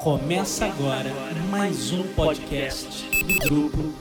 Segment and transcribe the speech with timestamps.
[0.00, 1.12] Começa agora
[1.50, 3.92] mais um podcast do grupo.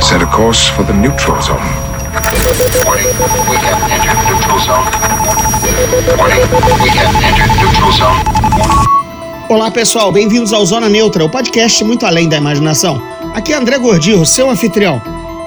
[0.00, 1.60] Set a course for the neutral zone.
[2.86, 3.04] Warning,
[3.50, 4.88] we have entered neutral zone.
[6.16, 6.40] Warning,
[6.82, 8.24] we have entered neutral zone.
[9.50, 13.02] Olá pessoal, bem-vindos ao Zona Neutra, o podcast muito além da imaginação.
[13.34, 15.02] Aqui é André Gordillo, seu anfitrião.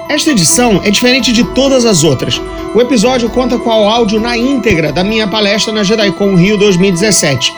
[0.08, 2.40] Esta edição é diferente de todas as outras.
[2.76, 7.50] O episódio conta com o áudio na íntegra da minha palestra na JediCon Rio 2017.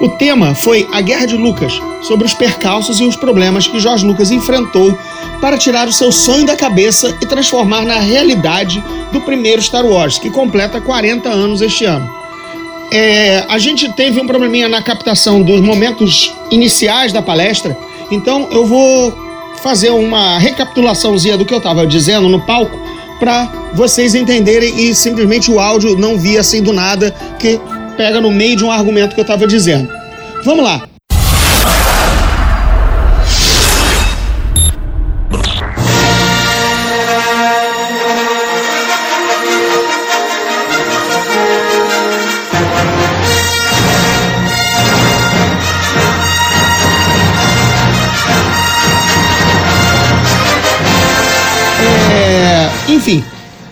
[0.00, 4.04] O tema foi a Guerra de Lucas, sobre os percalços e os problemas que Jorge
[4.04, 4.98] Lucas enfrentou
[5.40, 8.82] para tirar o seu sonho da cabeça e transformar na realidade
[9.12, 12.10] do primeiro Star Wars, que completa 40 anos este ano.
[12.90, 17.78] É, a gente teve um probleminha na captação dos momentos iniciais da palestra,
[18.10, 19.14] então eu vou
[19.62, 22.76] fazer uma recapitulaçãozinha do que eu estava dizendo no palco
[23.20, 27.60] para vocês entenderem e simplesmente o áudio não via assim do nada que
[27.94, 29.88] pega no meio de um argumento que eu estava dizendo.
[30.44, 30.88] Vamos lá.
[52.10, 53.22] É, enfim,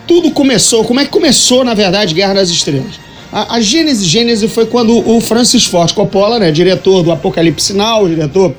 [0.07, 0.85] tudo começou.
[0.85, 3.01] Como é que começou, na verdade, Guerra das Estrelas?
[3.33, 8.55] A, a gênese, foi quando o Francis Ford Coppola, né, diretor do Apocalipse Now, diretor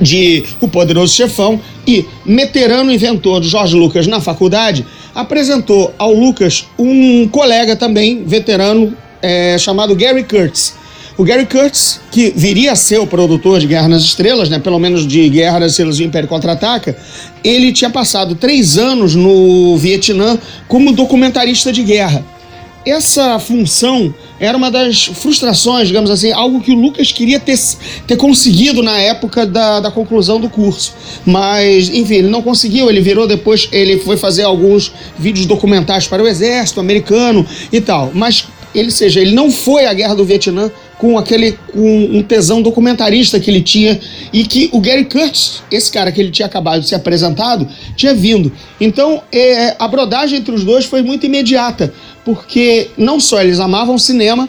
[0.00, 6.66] de O Poderoso Chefão e veterano inventor do George Lucas na faculdade, apresentou ao Lucas
[6.78, 10.74] um colega também veterano é, chamado Gary Kurtz.
[11.18, 14.78] O Gary Kurtz, que viria a ser o produtor de Guerra nas Estrelas, né, pelo
[14.78, 16.94] menos de Guerra nas Estrelas e Império Contra-Ataca,
[17.42, 22.22] ele tinha passado três anos no Vietnã como documentarista de guerra.
[22.84, 27.58] Essa função era uma das frustrações, digamos assim, algo que o Lucas queria ter,
[28.06, 30.94] ter conseguido na época da, da conclusão do curso.
[31.24, 32.88] Mas, enfim, ele não conseguiu.
[32.88, 38.12] Ele virou depois, ele foi fazer alguns vídeos documentais para o exército americano e tal.
[38.14, 42.62] Mas, ele seja, ele não foi à guerra do Vietnã com aquele com um tesão
[42.62, 44.00] documentarista que ele tinha
[44.32, 48.14] e que o Gary Kurtz, esse cara que ele tinha acabado de ser apresentado, tinha
[48.14, 48.50] vindo.
[48.80, 51.92] Então, é, a brodagem entre os dois foi muito imediata,
[52.24, 54.48] porque não só eles amavam cinema,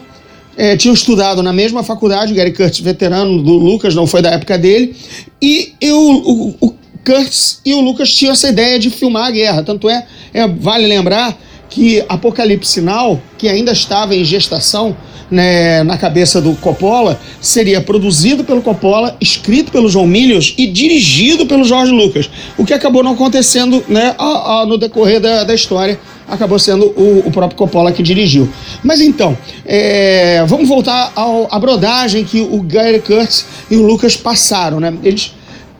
[0.56, 4.30] é, tinham estudado na mesma faculdade, o Gary Kurtz, veterano do Lucas, não foi da
[4.30, 4.96] época dele,
[5.40, 9.62] e eu, o, o Kurtz e o Lucas tinham essa ideia de filmar a guerra.
[9.62, 14.96] Tanto é, é vale lembrar que Apocalipse Now, que ainda estava em gestação
[15.30, 21.46] né, na cabeça do Coppola, seria produzido pelo Coppola, escrito pelo João Milius e dirigido
[21.46, 22.30] pelo Jorge Lucas.
[22.56, 26.86] O que acabou não acontecendo né, a, a, no decorrer da, da história, acabou sendo
[26.86, 28.48] o, o, próprio Coppola que dirigiu.
[28.82, 31.12] Mas então, é, vamos voltar
[31.50, 34.78] à brodagem que o Gary Kurtz e o Lucas passaram.
[34.78, 34.92] Né?
[35.02, 35.34] Eles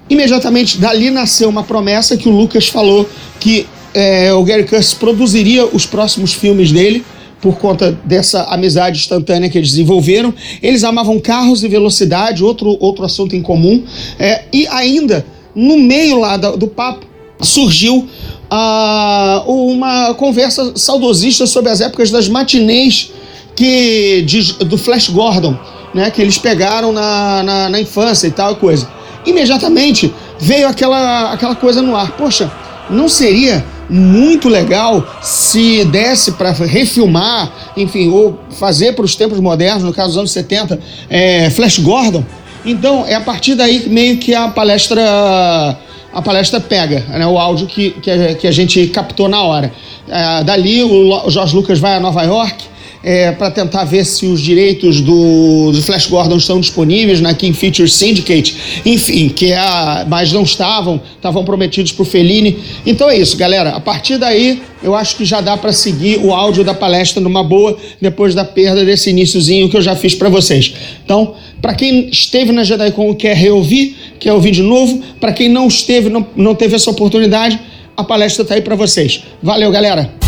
[0.08, 5.66] imediatamente dali nasceu uma promessa que o Lucas falou que é, o Gary Kurtz produziria
[5.66, 7.04] os próximos filmes dele
[7.40, 10.34] por conta dessa amizade instantânea que eles desenvolveram.
[10.62, 13.84] Eles amavam carros e velocidade, outro, outro assunto em comum.
[14.18, 17.06] É, e ainda, no meio lá do, do papo,
[17.40, 18.08] surgiu
[18.50, 23.12] ah, uma conversa saudosista sobre as épocas das matinês
[23.54, 25.56] que, de, do Flash Gordon,
[25.94, 28.88] né, que eles pegaram na, na, na infância e tal coisa.
[29.24, 32.16] Imediatamente veio aquela, aquela coisa no ar.
[32.16, 32.50] Poxa,
[32.90, 39.82] não seria muito legal se desse para refilmar, enfim, ou fazer para os tempos modernos,
[39.82, 40.78] no caso dos anos 70,
[41.08, 42.24] é, Flash Gordon.
[42.64, 45.78] Então é a partir daí que meio que a palestra
[46.12, 49.72] a palestra pega, né, o áudio que, que, a, que a gente captou na hora.
[50.08, 52.64] É, dali o Jorge Lucas vai a Nova York
[53.02, 57.56] é, para tentar ver se os direitos do, do, Flash Gordon estão disponíveis na King
[57.56, 62.58] Feature Syndicate, enfim, que é a, mas não estavam, estavam prometidos para o Fellini.
[62.84, 63.70] Então é isso, galera.
[63.70, 67.44] A partir daí, eu acho que já dá para seguir o áudio da palestra numa
[67.44, 70.74] boa, depois da perda desse iníciozinho que eu já fiz para vocês.
[71.04, 75.48] Então, para quem esteve na JediCon e quer reouvir, quer ouvir de novo, para quem
[75.48, 77.58] não esteve, não, não teve essa oportunidade,
[77.96, 79.22] a palestra está aí para vocês.
[79.42, 80.27] Valeu, galera!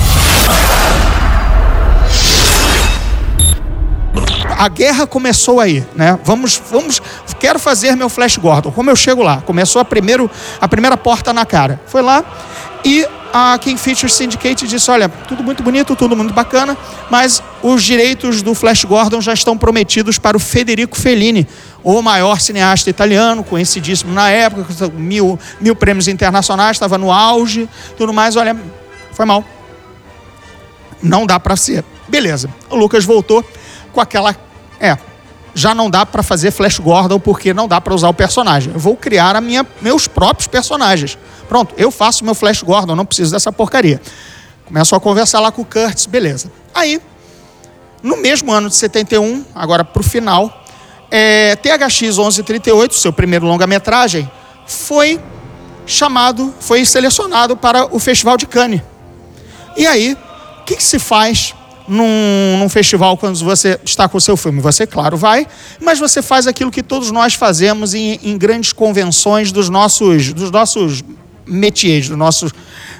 [4.61, 6.19] A guerra começou aí, né?
[6.23, 7.01] Vamos, vamos,
[7.39, 8.71] quero fazer meu Flash Gordon.
[8.71, 9.41] Como eu chego lá?
[9.41, 10.31] Começou a, primeiro,
[10.61, 11.81] a primeira porta na cara.
[11.87, 12.23] Foi lá
[12.85, 16.77] e a King Feature Syndicate disse: olha, tudo muito bonito, tudo muito bacana,
[17.09, 21.49] mas os direitos do Flash Gordon já estão prometidos para o Federico Fellini,
[21.83, 27.67] o maior cineasta italiano, conhecidíssimo na época, mil, mil prêmios internacionais, estava no auge,
[27.97, 28.37] tudo mais.
[28.37, 28.55] Olha,
[29.12, 29.43] foi mal.
[31.03, 31.83] não dá para ser.
[32.07, 32.51] Beleza.
[32.69, 33.43] O Lucas voltou
[33.91, 34.50] com aquela.
[34.81, 34.97] É,
[35.55, 38.73] já não dá para fazer Flash Gordon porque não dá para usar o personagem.
[38.73, 41.19] Eu vou criar a minha, meus próprios personagens.
[41.49, 44.00] Pronto, eu faço meu Flash Gordon, não preciso dessa porcaria.
[44.65, 46.50] Começo a conversar lá com o Kurtz, beleza.
[46.73, 47.00] Aí,
[48.03, 50.65] no mesmo ano de 71, agora para o final,
[51.11, 54.31] é, THX 1138, seu primeiro longa-metragem,
[54.67, 55.21] foi
[55.85, 58.81] chamado, foi selecionado para o Festival de Cannes.
[59.76, 60.17] E aí,
[60.61, 61.55] o que, que se faz
[61.91, 64.61] num, num, festival quando você está com o seu filme?
[64.61, 65.47] Você, claro, vai,
[65.81, 70.51] mas você faz aquilo que todos nós fazemos em, em grandes convenções dos nossos, dos
[70.51, 71.03] nossos
[71.47, 72.51] métiers, do nosso,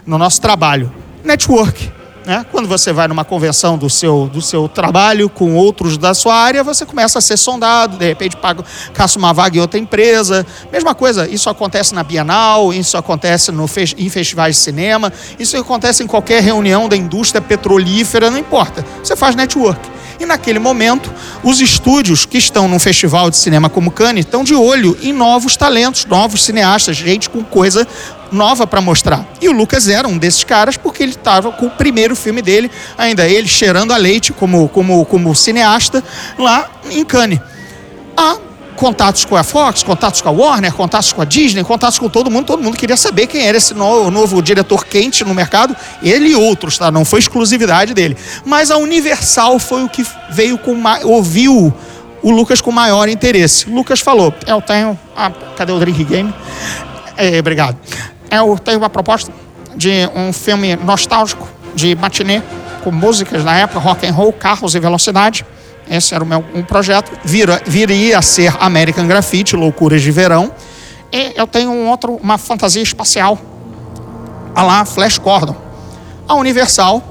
[0.07, 0.93] no nosso trabalho.
[1.25, 2.00] Network.
[2.31, 2.47] Né?
[2.53, 6.63] Quando você vai numa convenção do seu, do seu trabalho com outros da sua área,
[6.63, 10.47] você começa a ser sondado, de repente paga, caça uma vaga em outra empresa.
[10.71, 13.69] Mesma coisa, isso acontece na Bienal, isso acontece no,
[13.99, 18.87] em festivais de cinema, isso acontece em qualquer reunião da indústria petrolífera, não importa.
[19.03, 19.81] Você faz network.
[20.21, 21.11] E naquele momento,
[21.43, 25.57] os estúdios que estão num festival de cinema como Cannes estão de olho em novos
[25.57, 27.89] talentos, novos cineastas, gente com coisa
[28.31, 29.27] nova para mostrar.
[29.41, 32.71] E o Lucas era um desses caras porque ele estava com o primeiro filme dele,
[32.99, 36.05] ainda ele cheirando a leite como, como, como cineasta
[36.39, 37.41] lá em Cannes.
[38.15, 38.37] Há
[38.81, 42.31] contatos com a Fox, contatos com a Warner, contatos com a Disney, contatos com todo
[42.31, 42.47] mundo.
[42.47, 45.77] Todo mundo queria saber quem era esse novo, novo diretor quente no mercado.
[46.03, 46.91] Ele e outros, tá?
[46.91, 48.17] Não foi exclusividade dele.
[48.43, 50.75] Mas a Universal foi o que veio com
[51.05, 51.71] ouviu
[52.23, 53.69] o Lucas com maior interesse.
[53.69, 54.99] Lucas falou: Eu tenho.
[55.15, 56.35] Ah, cadê o Drink Game?
[57.19, 57.77] É, obrigado.
[58.31, 59.31] Eu tenho uma proposta
[59.77, 62.43] de um filme nostálgico de matinê
[62.83, 65.45] com músicas na época, rock and roll, carros e velocidade.
[65.91, 67.11] Esse era o meu um projeto.
[67.25, 70.53] Vira, viria a ser American Graffiti, Loucuras de Verão.
[71.13, 73.37] E eu tenho um outro, uma fantasia espacial,
[74.55, 75.57] a lá Flash Gordon.
[76.29, 77.03] A Universal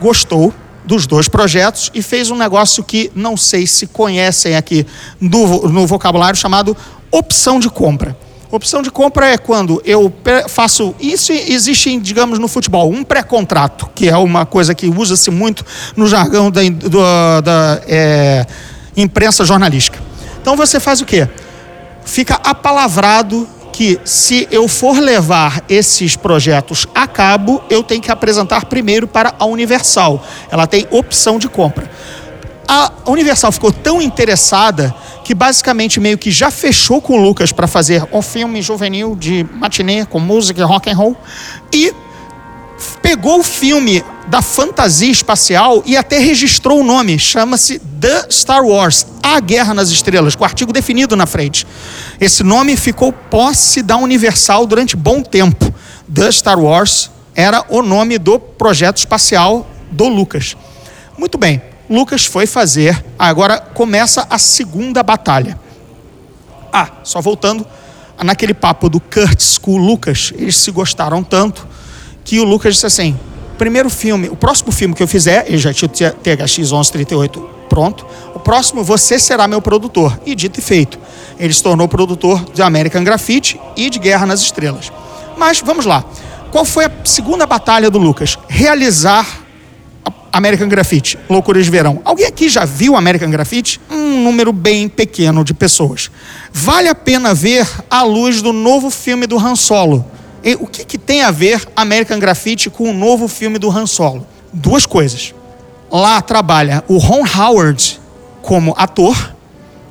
[0.00, 0.52] gostou
[0.84, 4.84] dos dois projetos e fez um negócio que não sei se conhecem aqui
[5.20, 6.76] no vocabulário chamado
[7.12, 8.16] opção de compra.
[8.50, 10.10] Opção de compra é quando eu
[10.48, 10.94] faço.
[10.98, 15.64] Isso existe, digamos, no futebol, um pré-contrato, que é uma coisa que usa-se muito
[15.94, 18.46] no jargão da, do, da é,
[18.96, 19.98] imprensa jornalística.
[20.40, 21.28] Então você faz o quê?
[22.06, 28.64] Fica apalavrado que se eu for levar esses projetos a cabo, eu tenho que apresentar
[28.64, 30.24] primeiro para a Universal.
[30.50, 31.88] Ela tem opção de compra.
[32.66, 34.94] A Universal ficou tão interessada
[35.28, 39.44] que basicamente meio que já fechou com o Lucas para fazer um filme juvenil de
[39.52, 41.14] matinê com música e rock and roll
[41.70, 41.92] e
[43.02, 49.06] pegou o filme da fantasia espacial e até registrou o nome, chama-se The Star Wars,
[49.22, 51.66] A Guerra nas Estrelas, com o artigo definido na frente.
[52.18, 55.70] Esse nome ficou posse da Universal durante bom tempo.
[56.10, 60.56] The Star Wars era o nome do projeto espacial do Lucas.
[61.18, 61.67] Muito bem.
[61.88, 63.04] Lucas foi fazer.
[63.18, 65.58] Agora começa a segunda batalha.
[66.72, 67.66] Ah, só voltando
[68.22, 71.66] naquele papo do Kurtz com o Lucas, eles se gostaram tanto
[72.24, 73.18] que o Lucas disse assim:
[73.56, 78.06] primeiro filme, o próximo filme que eu fizer, ele já tinha o THX 1138 pronto,
[78.34, 80.18] o próximo você será meu produtor.
[80.24, 80.98] E dito e feito,
[81.38, 84.90] ele se tornou produtor de American Graffiti e de Guerra nas Estrelas.
[85.36, 86.04] Mas vamos lá.
[86.50, 88.38] Qual foi a segunda batalha do Lucas?
[88.48, 89.26] Realizar
[90.38, 92.00] American Graffiti, Loucuras de Verão.
[92.04, 93.80] Alguém aqui já viu American Graffiti?
[93.90, 96.12] Um número bem pequeno de pessoas.
[96.52, 100.06] Vale a pena ver à luz do novo filme do Han Solo.
[100.44, 103.86] E o que, que tem a ver American Graffiti com o novo filme do Han
[103.86, 104.24] Solo?
[104.52, 105.34] Duas coisas.
[105.90, 108.00] Lá trabalha o Ron Howard
[108.40, 109.34] como ator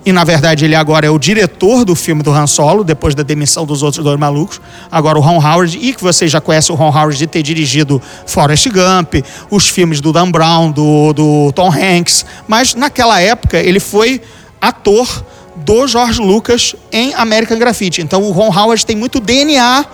[0.08, 3.24] e na verdade ele agora é o diretor do filme do Han Solo, depois da
[3.24, 4.62] demissão dos outros dois malucos.
[4.90, 8.02] Agora o Ron Howard, e que vocês já conhecem o Ron Howard de ter dirigido
[8.26, 9.16] Forrest Gump,
[9.52, 14.22] os filmes do Dan Brown, do, do Tom Hanks, mas naquela época ele foi
[14.62, 15.26] ator
[15.58, 18.02] do George Lucas em American Graffiti.
[18.02, 19.86] Então o Ron Howard tem muito DNA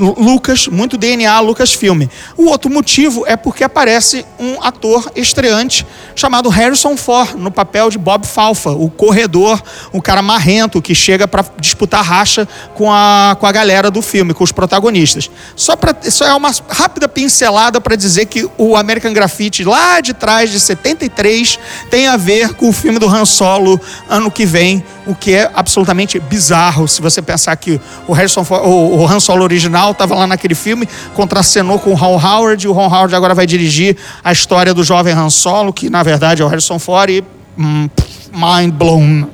[0.00, 2.10] Lucas, muito DNA Lucas Filme.
[2.36, 7.98] O outro motivo é porque aparece um ator estreante chamado Harrison Ford no papel de
[7.98, 13.46] Bob Falfa, o corredor, o cara marrento que chega para disputar racha com a, com
[13.46, 15.30] a galera do filme, com os protagonistas.
[15.54, 20.14] Só para só é uma rápida pincelada para dizer que o American Graffiti lá de
[20.14, 21.58] trás de 73
[21.90, 25.50] tem a ver com o filme do Han Solo ano que vem, o que é
[25.54, 30.54] absolutamente bizarro se você pensar que o Harrison o Han Solo original estava lá naquele
[30.54, 34.74] filme, contracenou com o Ron Howard, e o Ron Howard agora vai dirigir a história
[34.74, 37.24] do jovem Han Solo, que na verdade é o Harrison Ford, e
[37.58, 37.88] hum,
[38.32, 39.28] mind blown.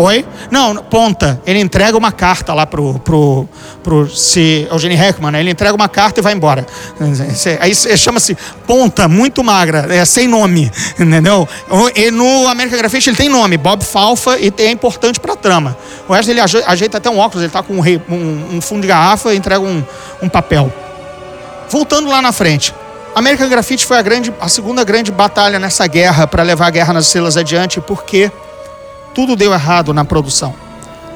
[0.00, 0.24] Oi?
[0.48, 1.42] Não, ponta.
[1.44, 3.48] Ele entrega uma carta lá pro, pro,
[3.82, 5.40] pro se, Eugene Heckman, né?
[5.40, 6.64] Ele entrega uma carta e vai embora.
[7.58, 11.48] Aí chama-se ponta, muito magra, é sem nome, entendeu?
[11.96, 15.76] E no American Graffiti ele tem nome, Bob Falfa, e é importante pra trama.
[16.08, 18.86] O resto ele ajeita até um óculos, ele tá com um, um, um fundo de
[18.86, 19.82] garrafa e entrega um,
[20.22, 20.72] um papel.
[21.68, 22.72] Voltando lá na frente.
[23.16, 26.92] American Graffiti foi a, grande, a segunda grande batalha nessa guerra para levar a guerra
[26.92, 28.30] nas estrelas adiante, porque
[29.18, 30.54] tudo deu errado na produção.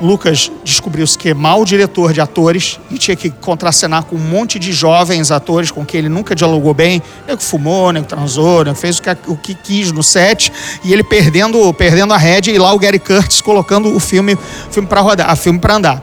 [0.01, 4.59] Lucas descobriu-se que é mau diretor de atores e tinha que contracenar com um monte
[4.59, 7.01] de jovens atores com quem ele nunca dialogou bem.
[7.29, 11.05] Ele fumou, né, transou, né, fez o que, o que quis no set e ele
[11.05, 14.37] perdendo, perdendo a rédea e lá o Gary Curtis colocando o filme,
[14.73, 16.03] filme para rodar, a filme para andar.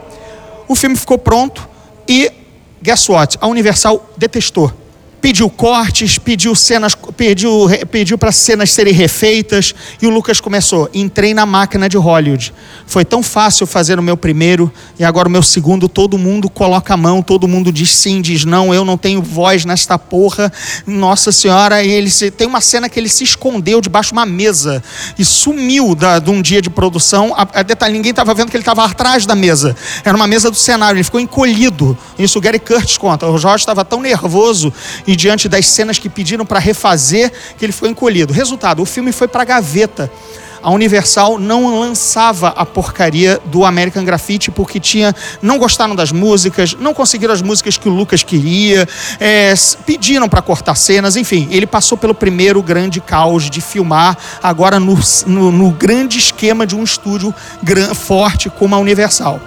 [0.70, 1.68] O filme ficou pronto
[2.08, 2.32] e
[2.82, 3.38] guess what?
[3.41, 4.72] A Universal detestou
[5.22, 10.90] pediu cortes, pediu cenas, pediu, pediu para cenas serem refeitas e o Lucas começou.
[10.94, 12.54] Entrei na máquina de Hollywood.
[12.86, 15.88] Foi tão fácil fazer o meu primeiro e agora o meu segundo.
[15.88, 18.74] Todo mundo coloca a mão, todo mundo diz sim, diz não.
[18.74, 20.52] Eu não tenho voz nesta porra.
[20.88, 24.26] Nossa Senhora, e ele se, tem uma cena que ele se escondeu debaixo de uma
[24.26, 24.84] mesa
[25.18, 27.34] e sumiu da, de um dia de produção.
[27.36, 29.76] A, a detalhe, ninguém estava vendo que ele estava atrás da mesa.
[30.04, 30.98] Era uma mesa do cenário.
[30.98, 31.98] Ele ficou encolhido.
[32.18, 33.28] Isso o Gary Curtis conta.
[33.28, 34.74] O Jorge estava tão nervoso
[35.10, 38.32] e diante das cenas que pediram para refazer, que ele ficou encolhido.
[38.32, 40.12] Resultado, o filme foi para a gaveta.
[40.62, 46.75] A Universal não lançava a porcaria do American Graffiti porque tinha, não gostaram das músicas,
[46.80, 48.88] não conseguiram as músicas que o Lucas queria,
[49.20, 49.51] é,
[49.84, 55.00] pediram para cortar cenas, enfim, ele passou pelo primeiro grande caos de filmar, agora no,
[55.25, 59.39] no, no grande esquema de um estúdio gran, forte como a Universal.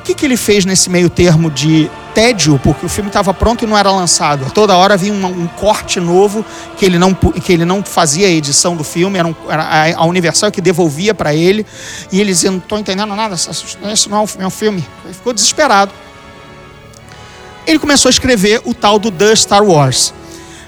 [0.00, 3.64] O que, que ele fez nesse meio termo de tédio, porque o filme estava pronto
[3.64, 4.50] e não era lançado?
[4.52, 6.44] Toda hora vinha um, um, corte novo
[6.78, 10.06] que ele não, que ele não fazia a edição do filme, era, um, era a
[10.06, 11.66] Universal que devolvia para ele,
[12.12, 14.86] e ele dizia: Não estou entendendo nada, esse não é um filme.
[15.04, 15.92] Ele ficou desesperado.
[17.66, 20.14] Ele começou a escrever o tal do The Star Wars.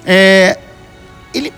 [0.04, 0.58] É,
[1.32, 1.52] ele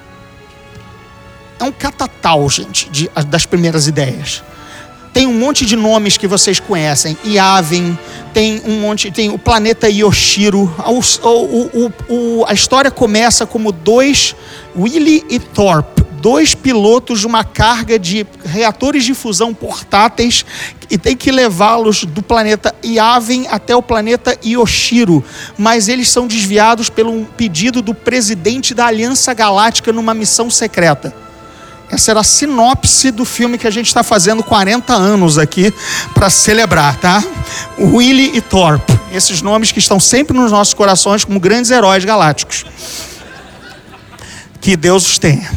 [1.59, 4.42] é um catatal, gente, de, das primeiras ideias
[5.19, 7.19] tem um monte de nomes que vocês conhecem.
[7.27, 7.99] Yavin,
[8.33, 10.73] tem um monte, tem o planeta Yoshiro.
[10.87, 14.37] O, o, o, a história começa como dois,
[14.77, 20.47] Willy e Thorpe, dois pilotos de uma carga de reatores de fusão portáteis
[20.89, 25.25] e tem que levá-los do planeta Yavin até o planeta Yoshiro,
[25.59, 31.27] mas eles são desviados pelo pedido do presidente da Aliança Galáctica numa missão secreta.
[31.90, 35.73] Essa era a sinopse do filme que a gente está fazendo 40 anos aqui
[36.12, 37.25] para celebrar, tá?
[37.78, 42.66] Willy e Thorpe, esses nomes que estão sempre nos nossos corações como grandes heróis galácticos.
[44.61, 45.50] Que Deus os tenha.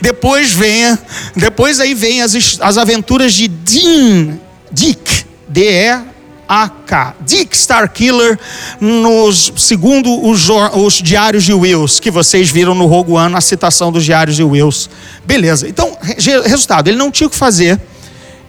[0.00, 0.98] Depois venha,
[1.36, 4.38] depois aí vem as, as aventuras de Dean,
[4.72, 6.13] Dick, D-E
[6.48, 7.16] AK.
[7.20, 8.38] Dick Starkiller,
[8.80, 13.90] nos, segundo os, os, diários de Wills, que vocês viram no Rogue One, a citação
[13.90, 14.88] dos diários de Wills.
[15.24, 15.68] Beleza.
[15.68, 15.96] Então,
[16.44, 17.80] resultado, ele não tinha o que fazer.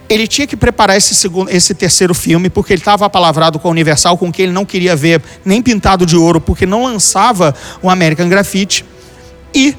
[0.08, 3.70] Ele tinha que preparar esse, segundo, esse terceiro filme, porque ele estava apalavrado com a
[3.70, 7.90] Universal, com quem ele não queria ver nem pintado de ouro, porque não lançava o
[7.90, 8.84] American Graffiti.
[9.52, 9.74] E,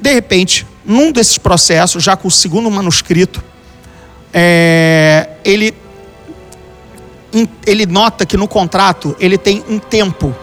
[0.00, 3.44] de repente, num desses processos, já com o segundo manuscrito,
[4.32, 5.74] é, ele
[7.66, 10.34] ele nota que no contrato ele tem um tempo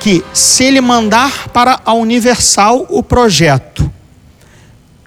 [0.00, 3.90] que se ele mandar para a Universal o projeto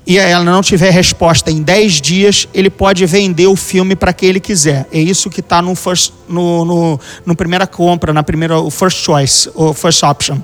[0.07, 4.29] e ela não tiver resposta em 10 dias, ele pode vender o filme para quem
[4.29, 4.87] ele quiser.
[4.89, 9.03] É isso que está no, first, no, no, no primeira compra, na primeira o first
[9.03, 10.37] choice, o first option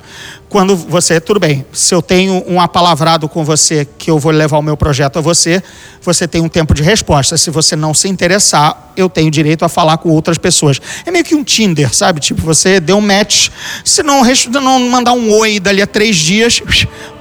[0.54, 4.60] quando você, tudo bem, se eu tenho um apalavrado com você que eu vou levar
[4.60, 5.64] o meu projeto a você,
[6.00, 7.36] você tem um tempo de resposta.
[7.38, 10.80] Se você não se interessar, eu tenho direito a falar com outras pessoas.
[11.08, 12.20] É meio que um Tinder, sabe?
[12.20, 13.50] Tipo, você deu um match,
[13.84, 14.22] se não,
[14.62, 16.62] não mandar um oi dali a três dias,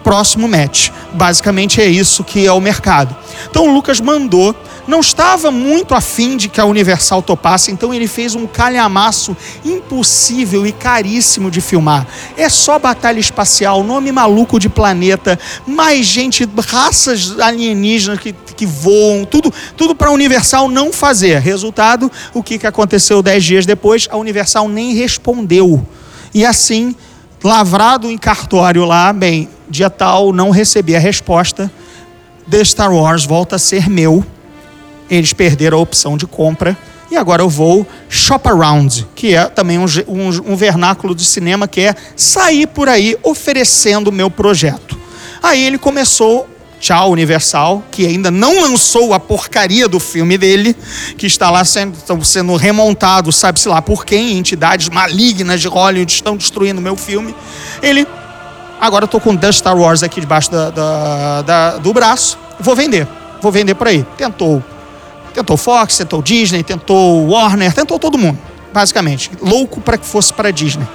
[0.05, 0.91] próximo match.
[1.15, 3.17] Basicamente é isso que é o mercado.
[3.49, 4.55] Então o Lucas mandou
[4.87, 10.67] não estava muito afim de que a Universal topasse, então ele fez um calhamaço impossível
[10.67, 12.07] e caríssimo de filmar.
[12.37, 19.25] É só batalha espacial, nome maluco de planeta, mais gente, raças alienígenas que, que voam,
[19.25, 21.39] tudo, tudo para a Universal não fazer.
[21.41, 24.09] Resultado, o que, que aconteceu dez dias depois?
[24.11, 25.87] A Universal nem respondeu.
[26.35, 26.95] E assim,
[27.43, 31.71] lavrado em cartório lá, bem, dia tal, não recebi a resposta.
[32.51, 34.25] The Star Wars volta a ser meu
[35.17, 36.77] eles perderam a opção de compra
[37.11, 41.69] e agora eu vou shop around, que é também um, um, um vernáculo de cinema
[41.69, 44.99] que é sair por aí oferecendo o meu projeto.
[45.43, 46.49] Aí ele começou
[46.81, 50.75] Tchau Universal, que ainda não lançou a porcaria do filme dele,
[51.19, 56.35] que está lá sendo, sendo remontado, sabe-se lá por quem, entidades malignas de Hollywood estão
[56.35, 57.37] destruindo meu filme.
[57.83, 58.07] Ele,
[58.81, 62.75] agora eu tô com The Star Wars aqui debaixo da, da, da, do braço, vou
[62.75, 63.07] vender,
[63.43, 64.05] vou vender por aí.
[64.17, 64.61] Tentou,
[65.33, 68.39] tentou Fox, tentou Disney, tentou Warner, tentou todo mundo,
[68.73, 69.31] basicamente.
[69.41, 70.87] Louco para que fosse para Disney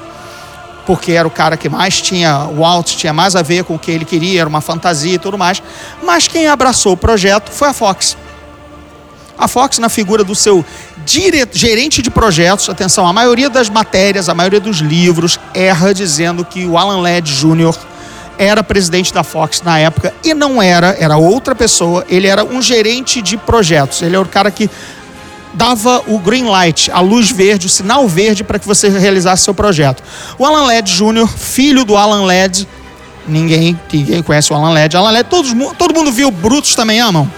[0.88, 3.80] porque era o cara que mais tinha, o Walt tinha mais a ver com o
[3.80, 5.62] que ele queria, era uma fantasia e tudo mais.
[6.02, 8.16] Mas quem abraçou o projeto foi a Fox.
[9.38, 10.66] A Fox, na figura do seu
[11.06, 11.46] dire...
[11.52, 16.66] gerente de projetos, atenção, a maioria das matérias, a maioria dos livros erra dizendo que
[16.66, 17.76] o Alan Ladd Jr.
[18.38, 22.62] era presidente da Fox na época e não era, era outra pessoa, ele era um
[22.62, 24.70] gerente de projetos, ele era o cara que
[25.54, 29.54] dava o green light, a luz verde, o sinal verde para que você realizasse seu
[29.54, 30.04] projeto.
[30.38, 32.68] O Alan Ladd Jr., filho do Alan Ladd,
[33.28, 34.96] ninguém, ninguém conhece o Alan Ladd.
[34.96, 37.30] Alan Ladd, todos, todo mundo viu Brutos também amam?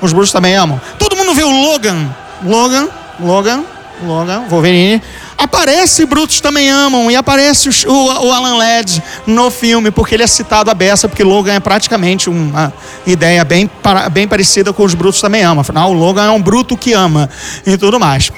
[0.00, 0.80] Os Brutos também amam.
[0.98, 2.08] Todo mundo viu Logan?
[2.44, 2.88] Logan,
[3.20, 3.64] Logan,
[4.04, 5.02] Logan, Wolverine.
[5.38, 10.26] Aparece Brutos Também Amam e aparece o, o, Alan Ladd no filme, porque ele é
[10.26, 12.74] citado a beça, porque Logan é praticamente uma
[13.06, 13.70] ideia bem,
[14.10, 15.60] bem parecida com os Brutos Também Amam.
[15.60, 17.30] Afinal, o Logan é um bruto que ama
[17.64, 18.32] e tudo mais.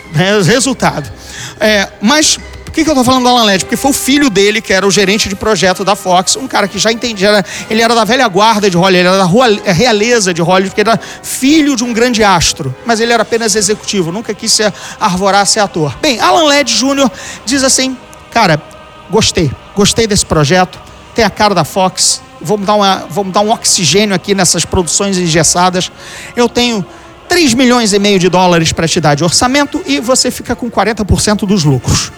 [0.45, 1.11] Resultado.
[1.59, 2.38] É, mas
[2.70, 3.64] por que, que eu tô falando do Alan Ladd?
[3.64, 6.68] Porque foi o filho dele que era o gerente de projeto da Fox, um cara
[6.68, 10.32] que já entendia, ele era da velha guarda de Hollywood, ele era da é, realeza
[10.32, 14.32] de Hollywood, porque era filho de um grande astro, mas ele era apenas executivo, nunca
[14.32, 15.96] quis se arvorar ser ator.
[16.00, 17.10] Bem, Alan Ladd Jr.
[17.44, 17.96] diz assim,
[18.30, 18.62] cara,
[19.10, 20.78] gostei, gostei desse projeto,
[21.12, 25.18] tem a cara da Fox, vamos dar, uma, vamos dar um oxigênio aqui nessas produções
[25.18, 25.90] engessadas.
[26.36, 26.86] Eu tenho
[27.28, 30.70] 3 milhões e meio de dólares para te dar de orçamento e você fica com
[30.70, 32.12] 40% dos lucros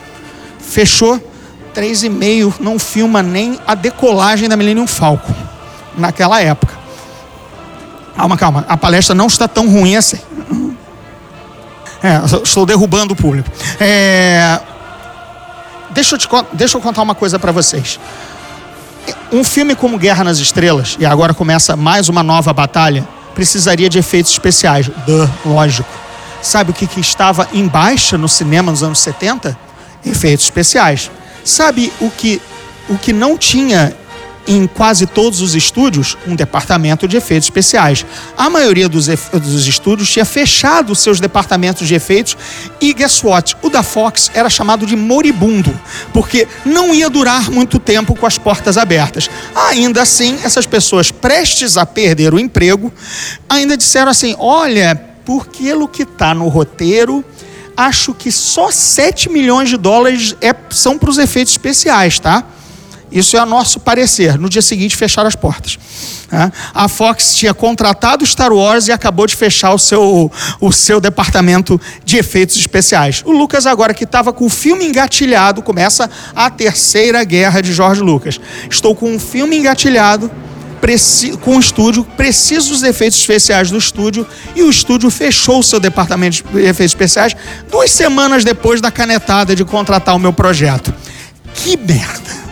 [0.72, 1.20] fechou
[1.74, 5.34] 3,5, não filma nem a decolagem da Millennium Falcon
[5.96, 6.74] naquela época.
[8.16, 10.18] Calma, calma, a palestra não está tão ruim assim.
[12.02, 13.48] É, estou derrubando o público.
[13.78, 14.60] É,
[15.90, 18.00] deixa, eu te, deixa eu contar uma coisa para vocês.
[19.30, 23.98] Um filme como Guerra nas Estrelas, e agora começa mais uma nova batalha, precisaria de
[23.98, 24.90] efeitos especiais.
[25.06, 25.88] Duh, lógico.
[26.42, 29.56] Sabe o que, que estava em baixa no cinema nos anos 70?
[30.04, 31.10] Efeitos especiais.
[31.44, 32.40] Sabe o que,
[32.88, 33.94] o que não tinha
[34.46, 38.04] em quase todos os estúdios um departamento de efeitos especiais.
[38.36, 42.36] A maioria dos, dos estúdios tinha fechado seus departamentos de efeitos
[42.80, 43.56] e guess what?
[43.62, 45.78] O da Fox era chamado de moribundo,
[46.12, 49.30] porque não ia durar muito tempo com as portas abertas.
[49.54, 52.92] Ainda assim, essas pessoas prestes a perder o emprego
[53.48, 57.24] ainda disseram assim: olha, por aquilo que está no roteiro
[57.76, 62.44] acho que só 7 milhões de dólares é, são para os efeitos especiais, tá?
[63.12, 64.38] Isso é o nosso parecer.
[64.38, 65.78] No dia seguinte, fecharam as portas.
[66.74, 71.78] A Fox tinha contratado Star Wars e acabou de fechar o seu, o seu departamento
[72.04, 73.22] de efeitos especiais.
[73.26, 78.00] O Lucas, agora que estava com o filme engatilhado, começa a terceira guerra de George
[78.00, 78.40] Lucas.
[78.70, 80.30] Estou com um filme engatilhado
[81.40, 85.78] com o estúdio, preciso dos efeitos especiais do estúdio, e o estúdio fechou o seu
[85.78, 87.36] departamento de efeitos especiais
[87.70, 90.92] duas semanas depois da canetada de contratar o meu projeto.
[91.54, 92.42] Que merda!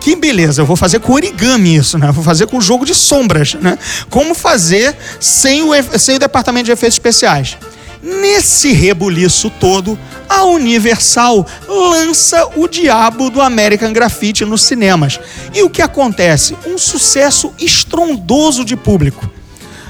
[0.00, 2.12] Que beleza, eu vou fazer com origami isso, né?
[2.12, 3.78] Vou fazer com jogo de sombras, né?
[4.10, 7.56] Como fazer sem o, sem o departamento de efeitos especiais?
[8.04, 15.18] Nesse rebuliço todo, a Universal lança o Diabo do American Graffiti nos cinemas.
[15.54, 16.54] E o que acontece?
[16.66, 19.26] Um sucesso estrondoso de público.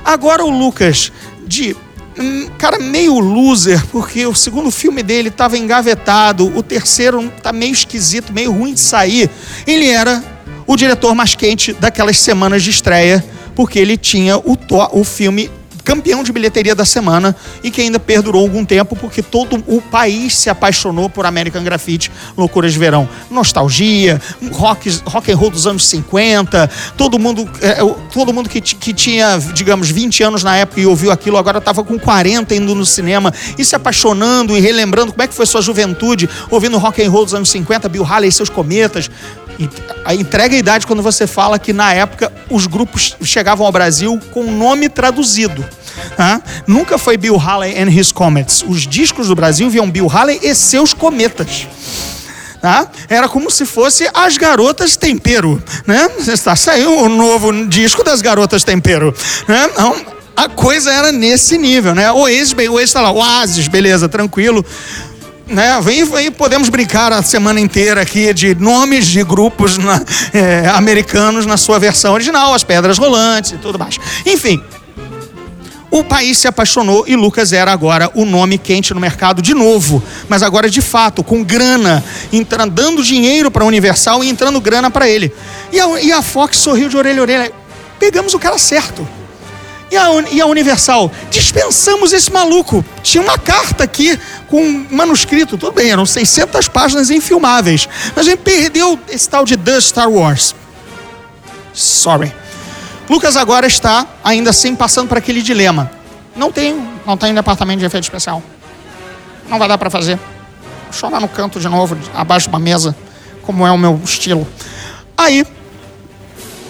[0.05, 1.11] Agora o Lucas,
[1.45, 1.77] de
[2.17, 7.73] um cara meio loser, porque o segundo filme dele estava engavetado, o terceiro tá meio
[7.73, 9.29] esquisito, meio ruim de sair.
[9.67, 10.23] Ele era
[10.69, 13.25] o diretor mais quente daquelas semanas de estreia,
[13.57, 14.57] porque ele tinha o,
[14.93, 15.51] o filme
[15.85, 20.35] campeão de bilheteria da semana e que ainda perdurou algum tempo porque todo o país
[20.35, 23.09] se apaixonou por American Graffiti, Loucuras de Verão.
[23.31, 24.21] Nostalgia,
[24.51, 27.77] rock, rock and roll dos anos 50, todo mundo, é,
[28.13, 31.85] todo mundo que, que tinha, digamos, 20 anos na época e ouviu aquilo, agora estava
[31.85, 35.61] com 40 indo no cinema e se apaixonando e relembrando como é que foi sua
[35.61, 39.11] juventude, ouvindo rock and roll dos anos 50, Bill Haley e seus cometas.
[40.19, 44.51] Entrega a idade quando você fala que na época os grupos chegavam ao Brasil com
[44.51, 45.65] nome traduzido.
[46.17, 46.43] Tá?
[46.67, 48.65] Nunca foi Bill Haley and His Comets.
[48.67, 51.67] Os discos do Brasil viam Bill Haley e seus cometas.
[52.61, 52.89] Tá?
[53.09, 56.09] Era como se fosse as garotas tempero, né?
[56.27, 59.15] Está saiu o novo disco das garotas tempero,
[59.47, 59.69] né?
[59.71, 59.95] Então,
[60.35, 62.11] a coisa era nesse nível, né?
[62.11, 64.65] Oasis, Oasis tá lá, Oasis, beleza, tranquilo.
[65.47, 65.81] Né?
[65.83, 70.03] Vem, vem, podemos brincar a semana inteira aqui de nomes de grupos na,
[70.33, 73.99] é, americanos na sua versão original, as pedras rolantes e tudo mais.
[74.25, 74.63] Enfim,
[75.91, 80.03] o país se apaixonou e Lucas era agora o nome quente no mercado de novo,
[80.29, 82.03] mas agora de fato, com grana,
[82.33, 85.33] entrando, dando dinheiro para a Universal e entrando grana para ele.
[85.71, 87.53] E a, e a Fox sorriu de orelha a orelha.
[87.99, 89.07] Pegamos o cara certo.
[89.91, 92.85] E a, e a Universal, dispensamos esse maluco.
[93.03, 94.19] Tinha uma carta aqui
[94.49, 97.89] com um manuscrito, tudo bem, eram 600 páginas infilmáveis.
[98.15, 100.55] Mas a gente perdeu esse tal de The Star Wars.
[101.73, 102.33] Sorry.
[103.09, 105.91] Lucas agora está, ainda assim, passando por aquele dilema.
[106.35, 108.43] Não tenho, não tenho departamento de efeito especial.
[109.49, 110.19] Não vai dar para fazer.
[110.91, 112.97] Chorar no canto de novo, abaixo de uma mesa,
[113.43, 114.47] como é o meu estilo.
[115.17, 115.47] Aí,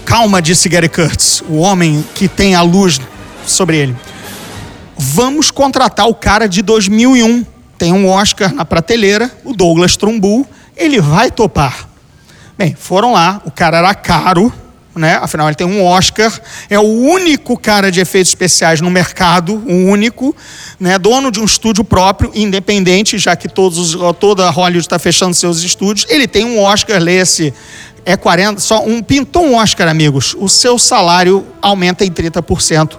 [0.04, 3.00] calma, disse Gary Kurtz, o homem que tem a luz
[3.46, 3.96] sobre ele.
[4.96, 7.44] Vamos contratar o cara de 2001.
[7.76, 10.46] Tem um Oscar na prateleira, o Douglas Trumbull.
[10.76, 11.88] Ele vai topar.
[12.56, 14.52] Bem, foram lá, o cara era caro,
[14.94, 15.18] né?
[15.20, 16.32] Afinal, ele tem um Oscar,
[16.70, 20.34] é o único cara de efeitos especiais no mercado, o único,
[20.78, 20.98] né?
[20.98, 25.62] Dono de um estúdio próprio, independente, já que todos, toda a Hollywood está fechando seus
[25.62, 26.06] estúdios.
[26.08, 27.52] Ele tem um Oscar, lê-se,
[28.04, 30.36] é 40, só um pintou um Oscar, amigos.
[30.38, 32.98] O seu salário aumenta em 30%.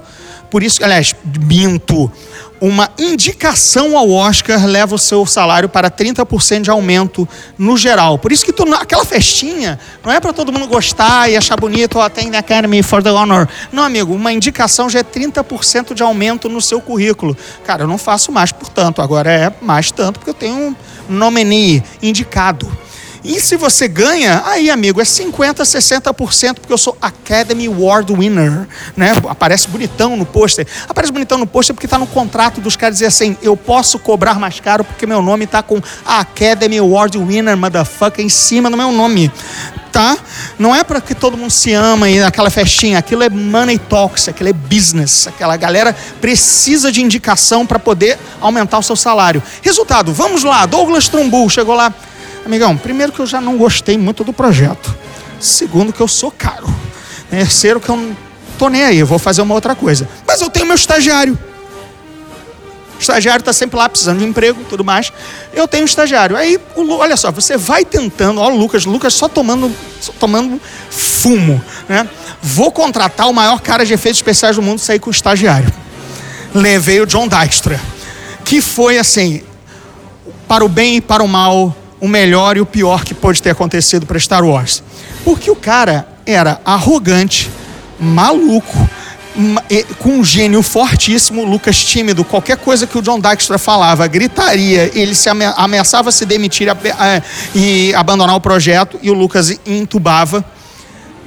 [0.50, 2.12] Por isso, aliás, minto
[2.60, 8.18] uma indicação ao Oscar leva o seu salário para 30% de aumento no geral.
[8.18, 12.00] Por isso que tu, aquela festinha não é para todo mundo gostar e achar bonito,
[12.00, 13.48] ó, tem the Academy for the Honor.
[13.72, 17.36] Não, amigo, uma indicação já é 30% de aumento no seu currículo.
[17.66, 20.76] Cara, eu não faço mais por tanto, agora é mais tanto porque eu tenho um
[21.10, 22.85] nominee indicado.
[23.28, 28.68] E se você ganha, aí, amigo, é 50%, 60%, porque eu sou Academy Award Winner,
[28.96, 29.14] né?
[29.28, 30.68] Aparece bonitão no pôster.
[30.88, 34.36] Aparece bonitão no pôster porque está no contrato dos caras dizer assim, eu posso cobrar
[34.36, 38.92] mais caro porque meu nome está com Academy Award Winner, motherfucker, em cima do meu
[38.92, 39.32] nome.
[39.92, 40.16] Tá?
[40.60, 43.00] Não é para que todo mundo se ama e naquela festinha.
[43.00, 45.26] Aquilo é money talks, aquilo é business.
[45.26, 49.42] Aquela galera precisa de indicação para poder aumentar o seu salário.
[49.64, 50.68] Resultado, vamos lá.
[50.68, 51.92] Douglas Trumbull chegou lá.
[52.46, 54.96] Amigão, primeiro que eu já não gostei muito do projeto.
[55.40, 56.68] Segundo que eu sou caro.
[57.30, 58.16] Terceiro que eu não
[58.58, 60.08] tô nem aí, eu vou fazer uma outra coisa.
[60.28, 61.38] Mas eu tenho meu estagiário.
[62.98, 65.12] O estagiário está sempre lá precisando de emprego tudo mais.
[65.54, 66.38] Eu tenho um estagiário.
[66.38, 68.40] Aí, o, olha só, você vai tentando.
[68.40, 71.62] Olha o Lucas, Lucas só tomando, só tomando fumo.
[71.90, 72.08] Né?
[72.42, 75.72] Vou contratar o maior cara de efeitos especiais do mundo sair com o estagiário.
[76.54, 77.82] Levei o John Dykstra,
[78.46, 79.42] que foi assim,
[80.48, 83.52] para o bem e para o mal, o melhor e o pior que pode ter
[83.52, 84.84] acontecido para Star Wars.
[85.24, 87.50] Porque o cara era arrogante,
[88.00, 88.90] maluco,
[90.00, 95.14] com um gênio fortíssimo, Lucas tímido, qualquer coisa que o John Dykstra falava, gritaria, ele
[95.14, 96.68] se ameaçava se demitir
[97.54, 100.44] e abandonar o projeto, e o Lucas entubava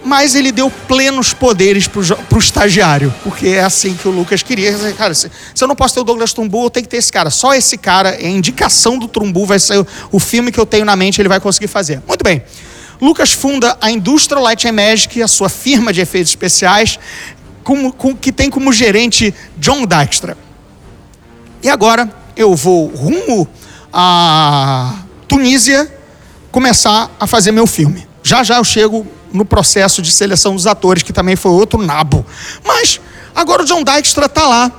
[0.04, 4.72] mas ele deu plenos poderes para o estagiário, porque é assim que o Lucas queria.
[4.96, 7.12] Cara, se, se eu não posso ter o Douglas Trumbull, eu tenho que ter esse
[7.12, 7.30] cara.
[7.30, 10.84] Só esse cara, a indicação do Trumbull vai ser o, o filme que eu tenho
[10.84, 12.02] na mente, ele vai conseguir fazer.
[12.06, 12.42] Muito bem.
[13.00, 16.98] Lucas funda a Industrial Light and Magic, a sua firma de efeitos especiais,
[17.62, 20.36] com, com, que tem como gerente John Dykstra.
[21.62, 23.48] E agora eu vou rumo
[23.92, 24.94] à
[25.26, 25.92] Tunísia
[26.50, 28.06] começar a fazer meu filme.
[28.22, 32.24] Já já eu chego no processo de seleção dos atores, que também foi outro nabo.
[32.64, 33.00] Mas
[33.34, 34.70] agora o John Dykstra está lá,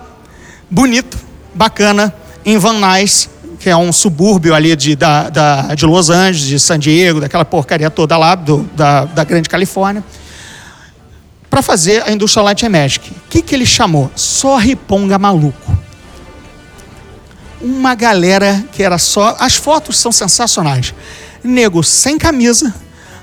[0.70, 1.18] bonito,
[1.54, 2.14] bacana,
[2.46, 6.60] em Van Nuys, que é um subúrbio ali de, da, da, de Los Angeles, de
[6.60, 10.04] San Diego, daquela porcaria toda lá do, da, da Grande Califórnia,
[11.50, 13.12] para fazer a Industrial Light Magic.
[13.12, 14.10] O que, que ele chamou?
[14.16, 15.78] Só riponga maluco.
[17.62, 19.36] Uma galera que era só.
[19.40, 20.94] As fotos são sensacionais.
[21.44, 22.74] Nego sem camisa,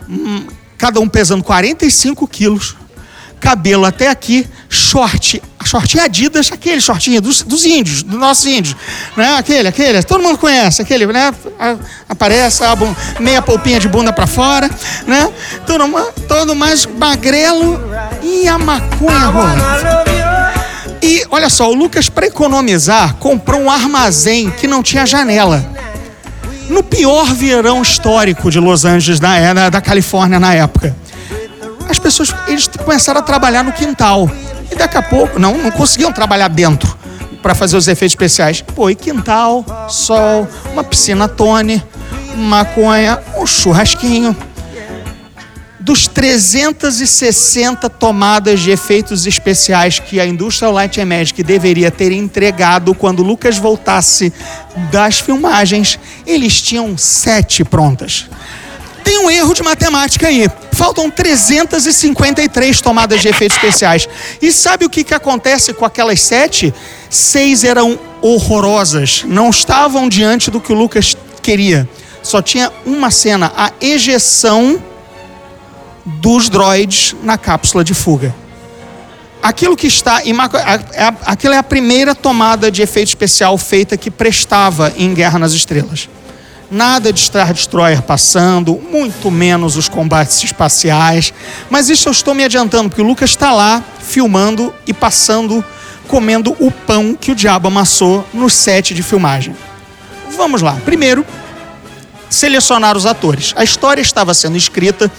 [0.08, 0.46] hum,
[0.78, 2.76] cada um pesando 45 quilos,
[3.40, 8.76] cabelo até aqui, short, short Adidas, aquele shortinho dos, dos índios, dos nossos índios,
[9.16, 9.36] né?
[9.36, 11.34] Aquele, aquele, todo mundo conhece, aquele, né?
[12.08, 12.76] Aparece a
[13.20, 14.70] meia polpinha de bunda para fora,
[15.06, 15.30] né?
[15.66, 15.84] Todo,
[16.28, 17.80] todo mais magrelo
[18.22, 19.56] e a maconha.
[21.02, 25.76] E olha só, o Lucas, para economizar, comprou um armazém que não tinha janela
[26.68, 30.94] no pior verão histórico de Los Angeles, na, é, da Califórnia na época.
[31.88, 34.30] As pessoas eles começaram a trabalhar no quintal.
[34.70, 36.96] E daqui a pouco, não, não conseguiam trabalhar dentro
[37.42, 38.60] para fazer os efeitos especiais.
[38.60, 41.82] Pô, e quintal, sol, uma piscina tone,
[42.36, 44.36] maconha, um churrasquinho.
[45.86, 52.92] Dos 360 tomadas de efeitos especiais que a Industrial Light and Magic deveria ter entregado
[52.92, 54.32] quando Lucas voltasse
[54.90, 55.96] das filmagens,
[56.26, 58.28] eles tinham sete prontas.
[59.04, 60.50] Tem um erro de matemática aí.
[60.72, 64.08] Faltam 353 tomadas de efeitos especiais.
[64.42, 66.74] E sabe o que, que acontece com aquelas sete?
[67.08, 69.22] Seis eram horrorosas.
[69.24, 71.88] Não estavam diante do que o Lucas queria.
[72.24, 74.82] Só tinha uma cena: a ejeção
[76.06, 78.32] dos droids na cápsula de fuga.
[79.42, 80.22] Aquilo que está.
[81.24, 86.08] Aquilo é a primeira tomada de efeito especial feita que prestava em Guerra nas Estrelas.
[86.70, 91.32] Nada de Star Destroyer passando, muito menos os combates espaciais.
[91.70, 95.64] Mas isso eu estou me adiantando, porque o Lucas está lá filmando e passando,
[96.08, 99.54] comendo o pão que o diabo amassou no set de filmagem.
[100.36, 100.76] Vamos lá.
[100.84, 101.24] Primeiro,
[102.28, 103.52] selecionar os atores.
[103.56, 105.10] A história estava sendo escrita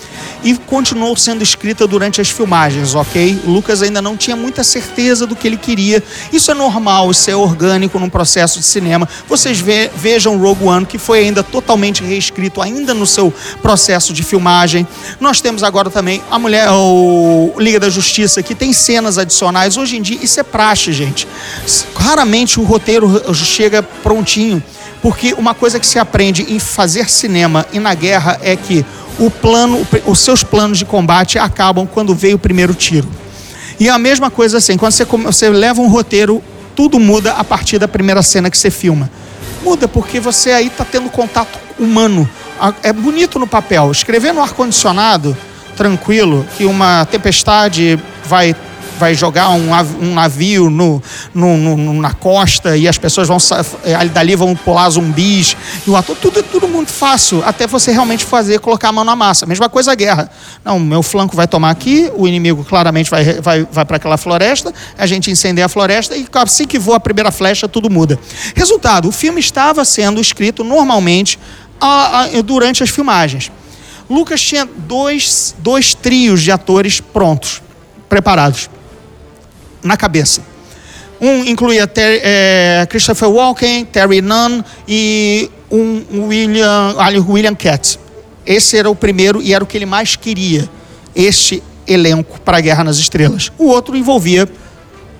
[0.43, 3.39] e continuou sendo escrita durante as filmagens, ok?
[3.46, 6.04] Lucas ainda não tinha muita certeza do que ele queria.
[6.32, 9.08] Isso é normal, isso é orgânico num processo de cinema.
[9.28, 14.24] Vocês ve vejam Rogue One, que foi ainda totalmente reescrito, ainda no seu processo de
[14.24, 14.88] filmagem.
[15.20, 19.78] Nós temos agora também a mulher, o Liga da Justiça, que tem cenas adicionais.
[19.78, 21.28] Hoje em dia, isso é praxe, gente.
[21.96, 24.63] Raramente o roteiro chega prontinho.
[25.02, 28.86] Porque uma coisa que se aprende em fazer cinema e na guerra é que
[29.20, 33.08] o plano, os seus planos de combate acabam quando veio o primeiro tiro.
[33.80, 36.44] E a mesma coisa assim, quando você, você leva um roteiro,
[36.76, 39.10] tudo muda a partir da primeira cena que você filma.
[39.64, 42.28] Muda porque você aí está tendo contato humano.
[42.82, 43.92] É bonito no papel.
[43.92, 45.38] Escrever no ar-condicionado,
[45.76, 48.56] tranquilo, que uma tempestade vai
[48.98, 49.70] vai jogar um,
[50.02, 51.02] um navio no,
[51.34, 53.38] no, no, na costa e as pessoas vão
[53.84, 55.56] eh, dali vão pular zumbis
[55.86, 59.16] e o ator, tudo, tudo muito fácil até você realmente fazer, colocar a mão na
[59.16, 59.46] massa.
[59.46, 60.30] Mesma coisa a guerra.
[60.64, 64.74] Não, meu flanco vai tomar aqui, o inimigo claramente vai, vai, vai para aquela floresta,
[64.98, 68.20] a gente incendeia a floresta e assim que voa a primeira flecha, tudo muda.
[68.56, 71.40] Resultado, o filme estava sendo escrito normalmente
[71.80, 73.52] a, a, durante as filmagens.
[74.10, 77.62] Lucas tinha dois, dois trios de atores prontos,
[78.08, 78.70] preparados
[79.84, 80.42] na cabeça.
[81.20, 86.96] Um incluía Ter, é, Christopher Walken, Terry Nunn e um William,
[87.28, 88.00] William Katz.
[88.46, 90.70] Esse era o primeiro e era o que ele mais queria,
[91.16, 93.52] este elenco para a Guerra nas Estrelas.
[93.58, 94.48] O outro envolvia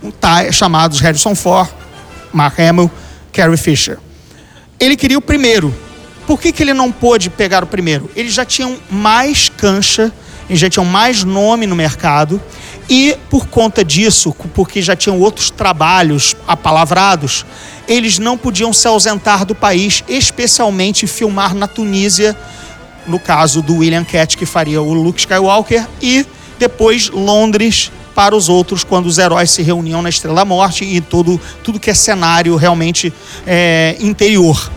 [0.04, 0.12] um
[0.52, 1.70] chamados Harrison Ford,
[2.32, 2.89] Mark Hamill,
[3.34, 3.98] Carrie Fisher.
[4.80, 5.74] Ele queria o primeiro.
[6.26, 8.10] Por que, que ele não pôde pegar o primeiro?
[8.15, 10.12] Eles já tinham mais cancha,
[10.50, 12.41] já tinham mais nome no mercado
[12.89, 17.45] e por conta disso, porque já tinham outros trabalhos apalavrados,
[17.88, 22.36] eles não podiam se ausentar do país, especialmente filmar na Tunísia,
[23.06, 26.26] no caso do William Cat, que faria o Luke Skywalker, e
[26.60, 31.39] depois Londres para os outros, quando os heróis se reuniam na Estrela Morte e tudo,
[31.63, 33.13] tudo que é cenário realmente
[33.45, 34.71] é, interior.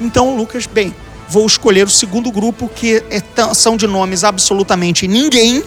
[0.00, 0.94] Então, Lucas, bem,
[1.28, 3.20] vou escolher o segundo grupo, que é,
[3.52, 5.64] são de nomes absolutamente ninguém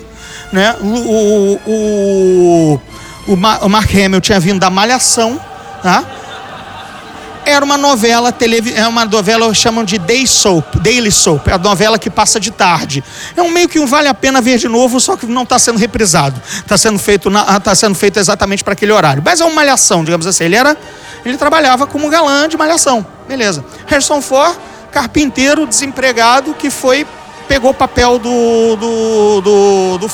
[0.52, 0.76] né?
[0.82, 2.82] O, o,
[3.28, 5.40] o, o Mark Hamill tinha vindo da Malhação,
[5.82, 6.04] tá?
[7.44, 11.58] Era uma novela, televi é uma novela chamam de Day Soap, Daily Soap, é a
[11.58, 13.04] novela que passa de tarde.
[13.36, 15.58] É um meio que um vale a pena ver de novo, só que não está
[15.58, 16.40] sendo reprisado.
[16.60, 17.32] Está sendo feito
[17.64, 19.24] tá sendo feito exatamente para aquele horário.
[19.26, 20.44] Mas é uma malhação, digamos assim.
[20.44, 20.78] Ele era
[21.26, 23.06] ele trabalhava como galã de malhação.
[23.28, 23.64] Beleza.
[23.88, 24.56] Harrison Ford,
[24.92, 27.08] carpinteiro desempregado que foi
[27.48, 30.08] pegou o papel do, do, do, do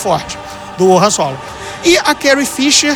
[0.77, 1.37] do Han Solo.
[1.83, 2.95] E a Carrie Fisher,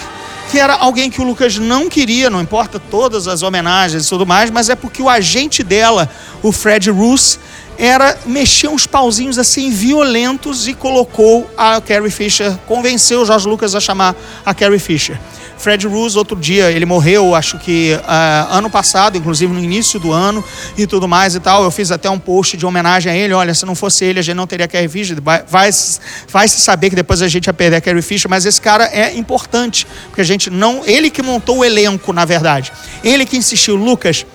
[0.50, 4.26] que era alguém que o Lucas não queria, não importa todas as homenagens e tudo
[4.26, 6.10] mais, mas é porque o agente dela,
[6.44, 7.40] o Fred Roos,
[7.78, 13.74] era mexer uns pauzinhos assim violentos e colocou a Carrie Fisher, convenceu o George Lucas
[13.74, 14.16] a chamar
[14.46, 15.20] a Carrie Fisher.
[15.62, 20.12] Fred Roos, outro dia, ele morreu, acho que uh, ano passado, inclusive no início do
[20.12, 20.44] ano
[20.76, 21.64] e tudo mais e tal.
[21.64, 23.32] Eu fiz até um post de homenagem a ele.
[23.32, 25.22] Olha, se não fosse ele, a gente não teria Carrie Fisher.
[25.22, 28.60] Vai, vai, se saber que depois a gente ia perder a Carrie Fisher, mas esse
[28.60, 30.82] cara é importante, porque a gente não.
[30.84, 32.74] Ele que montou o elenco, na verdade.
[33.04, 34.26] Ele que insistiu, Lucas.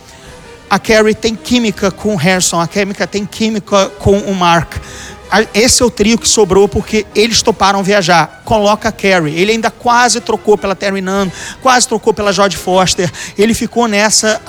[0.68, 4.74] A Carrie tem química com o Harrison, a química tem química com o Mark
[5.52, 8.42] esse é o trio que sobrou porque eles toparam viajar.
[8.44, 9.34] Coloca Carrie.
[9.38, 11.28] Ele ainda quase trocou pela Terry Nunn,
[11.60, 13.10] quase trocou pela Jodie Foster.
[13.36, 14.40] Ele ficou nessa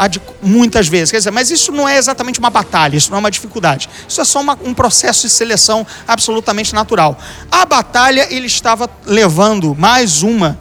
[0.41, 1.11] muitas vezes.
[1.11, 3.89] Quer dizer, mas isso não é exatamente uma batalha, isso não é uma dificuldade.
[4.07, 7.17] Isso é só uma, um processo de seleção absolutamente natural.
[7.51, 10.59] A batalha ele estava levando mais uma,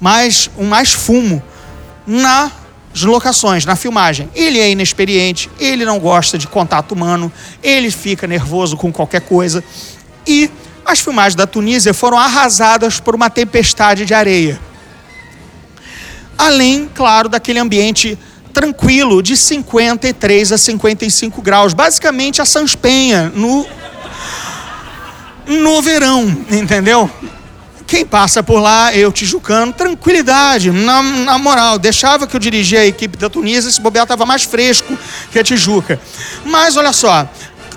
[0.00, 1.42] mais um mais fumo
[2.06, 2.50] na
[3.02, 4.30] locações, na filmagem.
[4.34, 9.64] Ele é inexperiente, ele não gosta de contato humano, ele fica nervoso com qualquer coisa.
[10.26, 10.50] E
[10.86, 14.60] As filmagens da Tunísia foram arrasadas por uma tempestade de areia.
[16.36, 18.18] Além, claro, daquele ambiente
[18.52, 23.66] tranquilo de 53 a 55 graus, basicamente a Sanspenha no
[25.46, 27.10] no verão, entendeu?
[27.86, 32.86] Quem passa por lá, eu tijucano, tranquilidade, na, na moral, deixava que eu dirigia a
[32.86, 34.96] equipe da Tunísia, esse bobear estava mais fresco
[35.30, 36.00] que a Tijuca.
[36.46, 37.28] Mas olha só,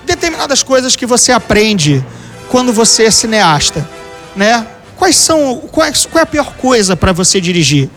[0.06, 2.04] determinadas coisas que você aprende
[2.48, 3.88] quando você é cineasta,
[4.34, 4.66] né?
[4.96, 7.88] Quais são, quais, qual é a pior coisa para você dirigir?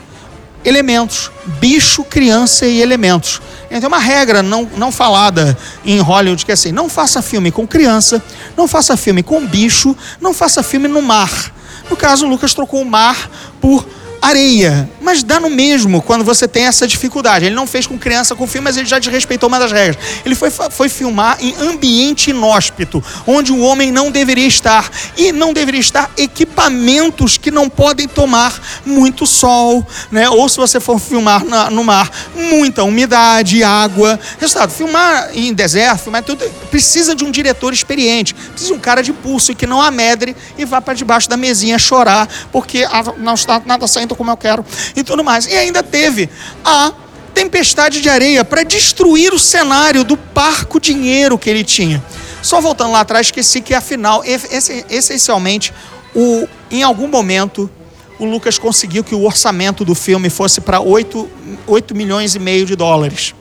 [0.64, 3.40] Elementos, bicho, criança e elementos.
[3.68, 7.66] Tem uma regra não, não falada em Hollywood que é assim: não faça filme com
[7.66, 8.22] criança,
[8.56, 11.52] não faça filme com bicho, não faça filme no mar.
[11.90, 13.86] No caso, Lucas trocou o mar por
[14.22, 14.88] areia.
[15.00, 17.44] Mas dá no mesmo quando você tem essa dificuldade.
[17.44, 19.98] Ele não fez com criança com filme, mas ele já desrespeitou uma das regras.
[20.24, 24.88] Ele foi, foi filmar em ambiente inóspito, onde o homem não deveria estar.
[25.16, 30.30] E não deveria estar equipamentos que não podem tomar muito sol, né?
[30.30, 34.18] Ou se você for filmar na, no mar, muita umidade, água.
[34.38, 39.02] Resultado, filmar em deserto, filmar tudo, precisa de um diretor experiente, precisa de um cara
[39.02, 42.86] de pulso que não amedre e vá para debaixo da mesinha chorar, porque
[43.18, 45.46] não está nada saindo como eu quero e tudo mais.
[45.46, 46.28] E ainda teve
[46.64, 46.92] a
[47.32, 52.02] tempestade de areia para destruir o cenário do parco dinheiro que ele tinha.
[52.42, 54.22] Só voltando lá atrás, esqueci que afinal,
[54.90, 55.72] essencialmente,
[56.14, 57.70] o, em algum momento,
[58.18, 61.30] o Lucas conseguiu que o orçamento do filme fosse para 8,
[61.66, 63.34] 8 milhões e meio de dólares.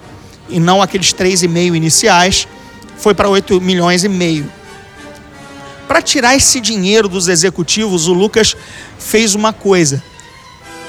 [0.49, 2.47] E não aqueles 3,5 iniciais,
[2.97, 4.51] foi para 8 milhões e meio.
[5.87, 8.55] Para tirar esse dinheiro dos executivos, o Lucas
[8.97, 10.01] fez uma coisa.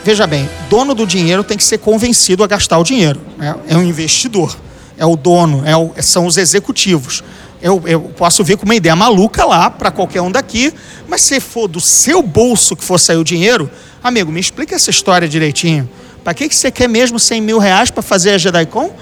[0.04, 3.20] Veja bem, dono do dinheiro tem que ser convencido a gastar o dinheiro.
[3.38, 3.54] Né?
[3.68, 4.56] É um investidor,
[4.98, 7.22] é o dono, é o, são os executivos.
[7.62, 10.74] Eu, eu, posso vir com uma ideia maluca lá para qualquer um daqui,
[11.06, 13.70] mas se for do seu bolso que for sair o dinheiro,
[14.02, 15.88] amigo, me explica essa história direitinho.
[16.24, 18.92] Para que, que você quer mesmo 100 mil reais para fazer a JediCon?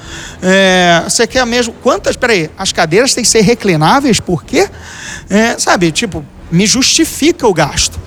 [0.42, 1.72] É, você quer mesmo.
[1.82, 2.16] Quantas?
[2.16, 4.68] Peraí, as cadeiras têm que ser reclináveis, por quê?
[5.28, 7.98] É, sabe, tipo, me justifica o gasto.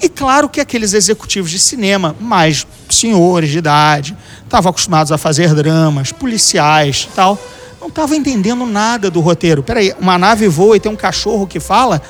[0.00, 5.54] E claro que aqueles executivos de cinema, mais senhores de idade, estavam acostumados a fazer
[5.54, 7.38] dramas, policiais tal,
[7.80, 9.62] não estavam entendendo nada do roteiro.
[9.62, 12.00] Peraí, uma nave voa e tem um cachorro que fala?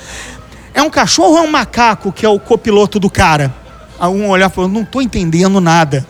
[0.74, 3.54] É um cachorro ou é um macaco que é o copiloto do cara?
[4.00, 6.06] Um olhar falou, não estou entendendo nada.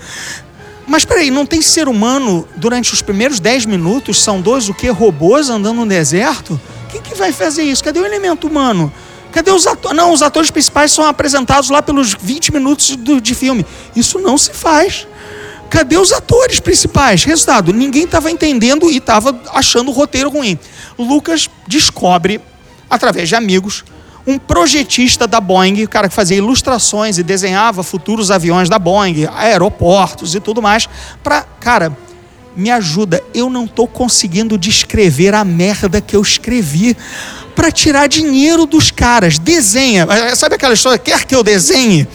[0.87, 4.21] Mas peraí, não tem ser humano durante os primeiros 10 minutos?
[4.21, 4.88] São dois o que?
[4.88, 6.61] Robôs andando no deserto?
[6.91, 7.85] Quem que vai fazer isso?
[7.85, 8.93] Cadê o elemento humano?
[9.33, 9.97] Cadê os atores?
[9.97, 13.64] Não, os atores principais são apresentados lá pelos 20 minutos do, de filme.
[13.95, 15.07] Isso não se faz.
[15.69, 17.25] Cadê os atores principais?
[17.25, 20.59] Resultado, ninguém estava entendendo e estava achando o roteiro ruim.
[20.99, 22.41] Lucas descobre,
[22.88, 23.85] através de amigos,
[24.27, 29.27] um projetista da Boeing, o cara que fazia ilustrações e desenhava futuros aviões da Boeing,
[29.35, 30.88] aeroportos e tudo mais,
[31.23, 31.97] para, cara,
[32.55, 36.97] me ajuda, eu não estou conseguindo descrever a merda que eu escrevi
[37.59, 39.37] para tirar dinheiro dos caras.
[39.37, 40.07] Desenha.
[40.09, 40.97] Eh, sabe aquela história?
[40.97, 42.07] Quer que eu desenhe?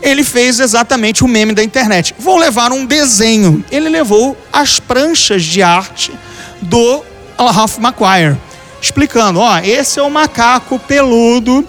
[0.00, 2.14] Ele fez exatamente o meme da internet.
[2.16, 3.64] Vou levar um desenho.
[3.68, 6.12] Ele levou as pranchas de arte
[6.60, 7.02] do
[7.36, 8.36] Ralph McQuire,
[8.80, 11.66] explicando: ó, esse é o macaco peludo.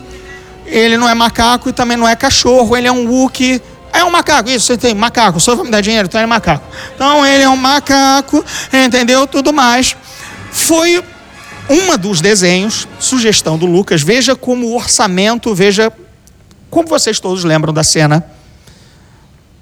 [0.67, 2.77] Ele não é macaco e também não é cachorro.
[2.77, 3.59] Ele é um Wookie.
[3.91, 6.65] É um macaco, isso, você tem macaco, só vai me dar dinheiro, então é macaco.
[6.95, 9.25] Então ele é um macaco, entendeu?
[9.25, 9.95] Tudo mais.
[10.51, 11.03] Foi
[11.69, 15.91] uma dos desenhos, sugestão do Lucas, veja como o orçamento, veja
[16.69, 18.25] como vocês todos lembram da cena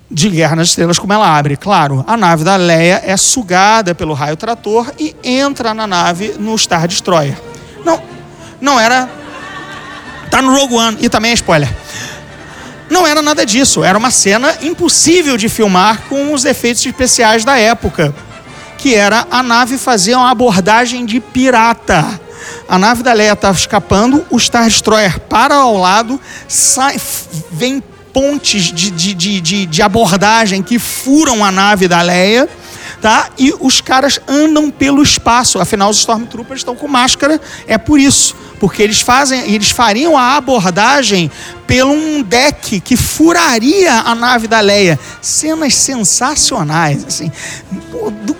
[0.10, 1.56] de Guerra nas Estrelas, como ela abre.
[1.56, 6.58] Claro, a nave da Leia é sugada pelo raio trator e entra na nave no
[6.58, 7.38] Star Destroyer.
[7.86, 8.02] Não,
[8.60, 9.10] não era.
[10.30, 11.74] Tá no Rogue One e também é spoiler.
[12.90, 17.58] Não era nada disso, era uma cena impossível de filmar com os efeitos especiais da
[17.58, 18.14] época
[18.82, 22.20] que era a nave fazer uma abordagem de pirata.
[22.68, 27.00] A nave da Leia estava escapando, o Star Destroyer para ao lado, sai,
[27.52, 32.50] vem pontes de, de, de, de, abordagem que furam a nave da Leia.
[33.00, 33.30] Tá?
[33.38, 35.60] E os caras andam pelo espaço.
[35.60, 37.40] Afinal, os Stormtroopers estão com máscara.
[37.68, 38.36] É por isso.
[38.60, 41.32] Porque eles fazem, eles fariam a abordagem
[41.66, 45.00] pelo um deck que furaria a nave da Leia.
[45.20, 47.32] Cenas sensacionais, assim.
[48.24, 48.36] Do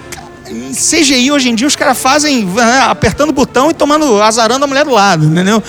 [0.74, 2.48] CGI hoje em dia os caras fazem
[2.90, 5.64] apertando o botão e tomando azarando a mulher do lado, entendeu?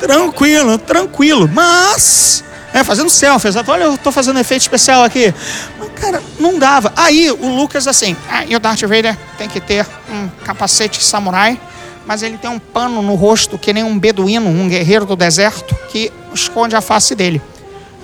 [0.00, 1.50] Tranquilo, tranquilo.
[1.52, 3.48] Mas é, fazendo selfie.
[3.66, 5.32] Olha, eu tô fazendo efeito especial aqui.
[5.78, 6.92] Mas, cara, não dava.
[6.96, 11.58] Aí o Lucas assim, ah, e o Darth Vader tem que ter um capacete samurai
[12.06, 15.74] mas ele tem um pano no rosto que nem um beduíno, um guerreiro do deserto,
[15.90, 17.40] que esconde a face dele.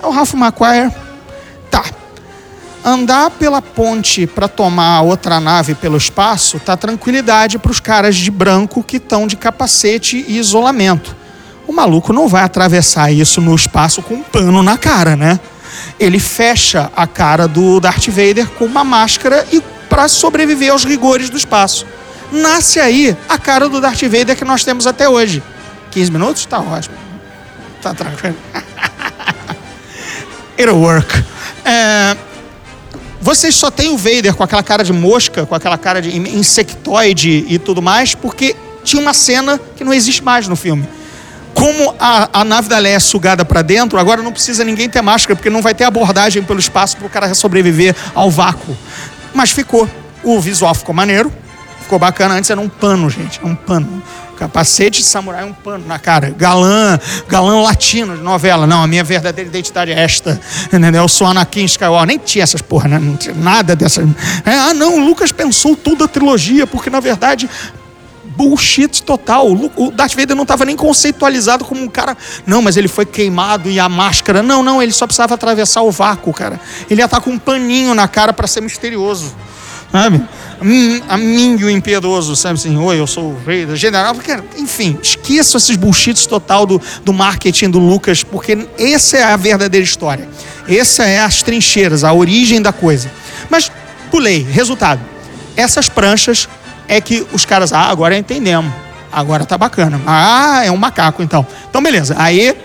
[0.01, 0.91] É o Ralph McQuire.
[2.83, 8.31] Andar pela ponte para tomar outra nave pelo espaço tá tranquilidade para os caras de
[8.31, 11.15] branco que estão de capacete e isolamento.
[11.67, 15.39] O maluco não vai atravessar isso no espaço com um pano na cara, né?
[15.99, 21.29] Ele fecha a cara do Darth Vader com uma máscara e para sobreviver aos rigores
[21.29, 21.85] do espaço.
[22.31, 25.43] Nasce aí a cara do Darth Vader que nós temos até hoje.
[25.91, 26.45] 15 minutos?
[26.45, 26.95] Tá ótimo.
[27.81, 28.37] Tá tranquilo.
[30.57, 31.23] It'll work.
[31.65, 32.15] É,
[33.21, 37.45] vocês só têm o Vader com aquela cara de mosca, com aquela cara de insectoide
[37.47, 40.87] e tudo mais, porque tinha uma cena que não existe mais no filme.
[41.53, 45.01] Como a, a nave da Leia é sugada para dentro, agora não precisa ninguém ter
[45.01, 48.77] máscara, porque não vai ter abordagem pelo espaço para o cara sobreviver ao vácuo.
[49.33, 49.89] Mas ficou.
[50.23, 51.31] O visual ficou maneiro,
[51.81, 52.35] ficou bacana.
[52.35, 54.01] Antes era um pano, gente, um pano.
[54.39, 56.29] Capacete de samurai, um pano na cara.
[56.29, 58.65] Galã, galã latino de novela.
[58.65, 60.39] Não, a minha verdadeira identidade é esta.
[60.67, 61.01] Entendeu?
[61.01, 62.07] Eu sou Anakin Skywalker.
[62.07, 62.99] Nem tinha essas porra, né?
[62.99, 64.01] Não tinha nada dessa.
[64.45, 67.49] É, ah, não, o Lucas pensou toda a trilogia, porque na verdade
[68.23, 69.51] bullshit total.
[69.75, 72.15] O Darth Vader não estava nem conceitualizado como um cara.
[72.47, 74.41] Não, mas ele foi queimado e a máscara.
[74.41, 76.57] Não, não, ele só precisava atravessar o vácuo, cara.
[76.89, 79.35] Ele ia estar com um paninho na cara para ser misterioso.
[79.91, 80.21] Sabe?
[81.07, 84.13] A mim e o impiedoso, sabe assim, oi, eu sou o Vader, general.
[84.13, 89.37] Porque, enfim, esqueça esses bullshits total do, do marketing do Lucas, porque essa é a
[89.37, 90.27] verdadeira história.
[90.67, 93.09] Essa é as trincheiras, a origem da coisa.
[93.49, 93.71] Mas
[94.11, 95.01] pulei, resultado.
[95.55, 96.47] Essas pranchas
[96.87, 98.71] é que os caras, ah, agora entendemos.
[99.11, 99.99] Agora tá bacana.
[100.05, 101.45] Ah, é um macaco então.
[101.67, 102.15] Então beleza.
[102.17, 102.55] Aí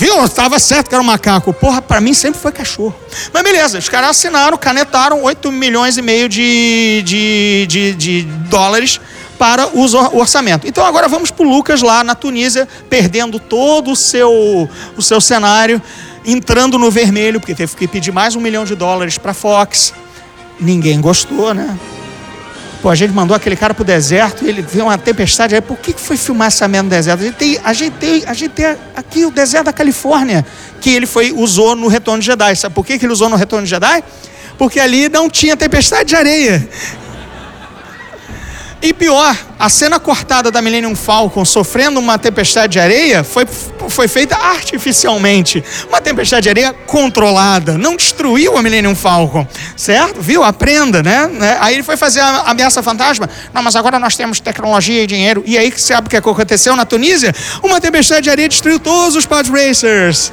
[0.00, 0.24] Viu?
[0.24, 1.52] Estava certo que era um macaco.
[1.52, 2.94] Porra, para mim sempre foi cachorro.
[3.34, 8.98] Mas beleza, os caras assinaram, canetaram 8 milhões e meio de, de, de, de dólares
[9.38, 10.66] para o orçamento.
[10.66, 15.20] Então agora vamos para o Lucas lá na Tunísia, perdendo todo o seu, o seu
[15.20, 15.82] cenário,
[16.24, 19.92] entrando no vermelho, porque teve que pedir mais um milhão de dólares para Fox.
[20.58, 21.78] Ninguém gostou, né?
[22.82, 25.54] Pô, a gente mandou aquele cara pro deserto e ele viu uma tempestade.
[25.54, 27.20] Aí, por que, foi filmar essa merda no deserto?
[27.20, 30.46] A gente, tem, a, gente tem, a gente tem aqui o deserto da Califórnia,
[30.80, 32.56] que ele foi, usou no Retorno de Jedi.
[32.56, 34.02] Sabe por que, que ele usou no Retorno de Jedi?
[34.56, 36.66] Porque ali não tinha tempestade de areia.
[38.82, 43.46] E pior, a cena cortada da Millennium Falcon sofrendo uma tempestade de areia foi,
[43.90, 45.62] foi feita artificialmente.
[45.86, 47.76] Uma tempestade de areia controlada.
[47.76, 49.46] Não destruiu a Millennium Falcon.
[49.76, 50.22] Certo?
[50.22, 50.42] Viu?
[50.42, 51.26] Aprenda, né?
[51.26, 51.58] né?
[51.60, 53.28] Aí ele foi fazer a ameaça fantasma.
[53.52, 55.42] Não, mas agora nós temos tecnologia e dinheiro.
[55.44, 57.34] E aí, sabe o que aconteceu na Tunísia?
[57.62, 60.32] Uma tempestade de areia destruiu todos os pod racers.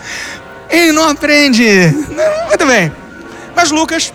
[0.70, 1.64] Ele não aprende.
[2.48, 2.94] Muito bem.
[3.54, 4.14] Mas Lucas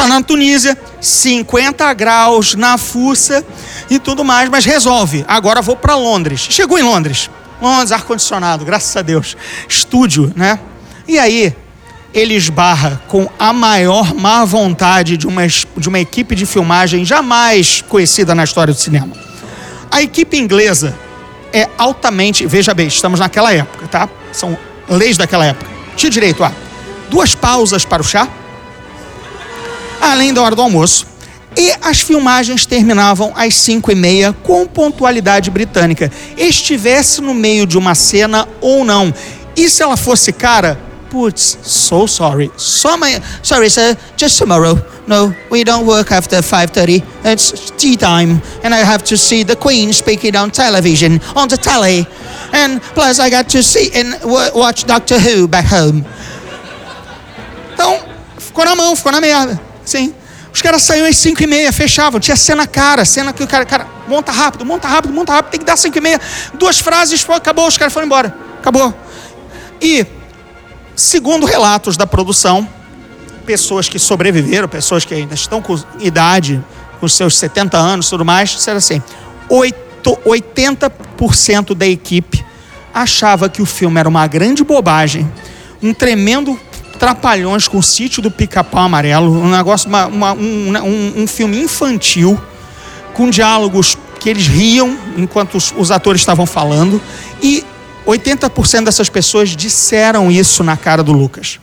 [0.00, 3.44] Está na Tunísia, 50 graus na fuça
[3.90, 5.26] e tudo mais, mas resolve.
[5.28, 6.40] Agora vou para Londres.
[6.48, 7.28] Chegou em Londres.
[7.60, 9.36] Londres, ar-condicionado, graças a Deus.
[9.68, 10.58] Estúdio, né?
[11.06, 11.54] E aí,
[12.14, 17.84] ele esbarra com a maior má vontade de uma, de uma equipe de filmagem jamais
[17.86, 19.14] conhecida na história do cinema.
[19.90, 20.96] A equipe inglesa
[21.52, 22.46] é altamente.
[22.46, 24.08] Veja bem, estamos naquela época, tá?
[24.32, 24.56] São
[24.88, 25.70] leis daquela época.
[25.94, 26.50] Tinha direito a
[27.10, 28.26] duas pausas para o chá
[30.00, 31.06] além da hora do almoço.
[31.56, 36.10] E as filmagens terminavam às 5 e meia com pontualidade britânica.
[36.36, 39.12] Estivesse no meio de uma cena ou não.
[39.56, 40.78] E se ela fosse cara,
[41.10, 42.50] putz, so sorry.
[42.56, 43.20] Só amanhã.
[43.42, 44.78] Sorry, sir, just tomorrow.
[45.06, 47.02] No, we don't work after 5.30.
[47.24, 48.40] It's tea time.
[48.62, 52.06] And I have to see the Queen speaking on television, on the telly.
[52.52, 54.20] And plus I got to see and
[54.54, 56.04] watch Doctor Who back home.
[57.74, 57.98] Então,
[58.38, 59.69] ficou na mão, ficou na merda.
[59.90, 60.14] Sim.
[60.54, 62.20] Os caras saíam às 5 e meia, fechavam.
[62.20, 65.58] Tinha cena cara, cena que o cara, cara, monta rápido, monta rápido, monta rápido, tem
[65.58, 66.20] que dar 5 e meia.
[66.54, 68.32] Duas frases, acabou, os caras foram embora.
[68.60, 68.94] Acabou.
[69.82, 70.06] E,
[70.94, 72.68] segundo relatos da produção,
[73.44, 76.64] pessoas que sobreviveram, pessoas que ainda estão com idade,
[77.00, 79.02] com seus 70 anos tudo mais, disseram assim:
[79.50, 82.46] 80% da equipe
[82.94, 85.28] achava que o filme era uma grande bobagem,
[85.82, 86.56] um tremendo
[87.00, 91.58] Trapalhões com o sítio do Pica-Pau Amarelo, um negócio, uma, uma, um, um, um, filme
[91.58, 92.38] infantil,
[93.14, 97.00] com diálogos que eles riam enquanto os, os atores estavam falando,
[97.42, 97.64] e
[98.06, 101.58] 80% dessas pessoas disseram isso na cara do Lucas.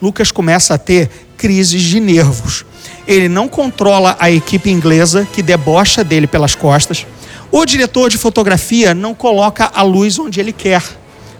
[0.00, 2.66] Lucas começa a ter crises de nervos.
[3.08, 7.06] Ele não controla a equipe inglesa que debocha dele pelas costas.
[7.50, 10.82] O diretor de fotografia não coloca a luz onde ele quer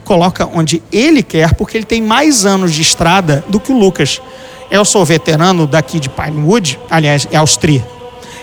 [0.04, 4.20] coloca onde ele quer, porque ele tem mais anos de estrada do que o Lucas.
[4.70, 7.86] Eu sou veterano daqui de Pinewood, aliás, é Austria.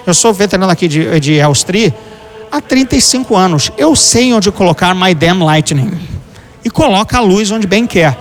[0.05, 1.93] Eu sou veterano aqui de, de Austria
[2.51, 3.72] há 35 anos.
[3.78, 5.91] Eu sei onde colocar My Damn Lightning.
[6.64, 8.18] E coloca a luz onde bem quer.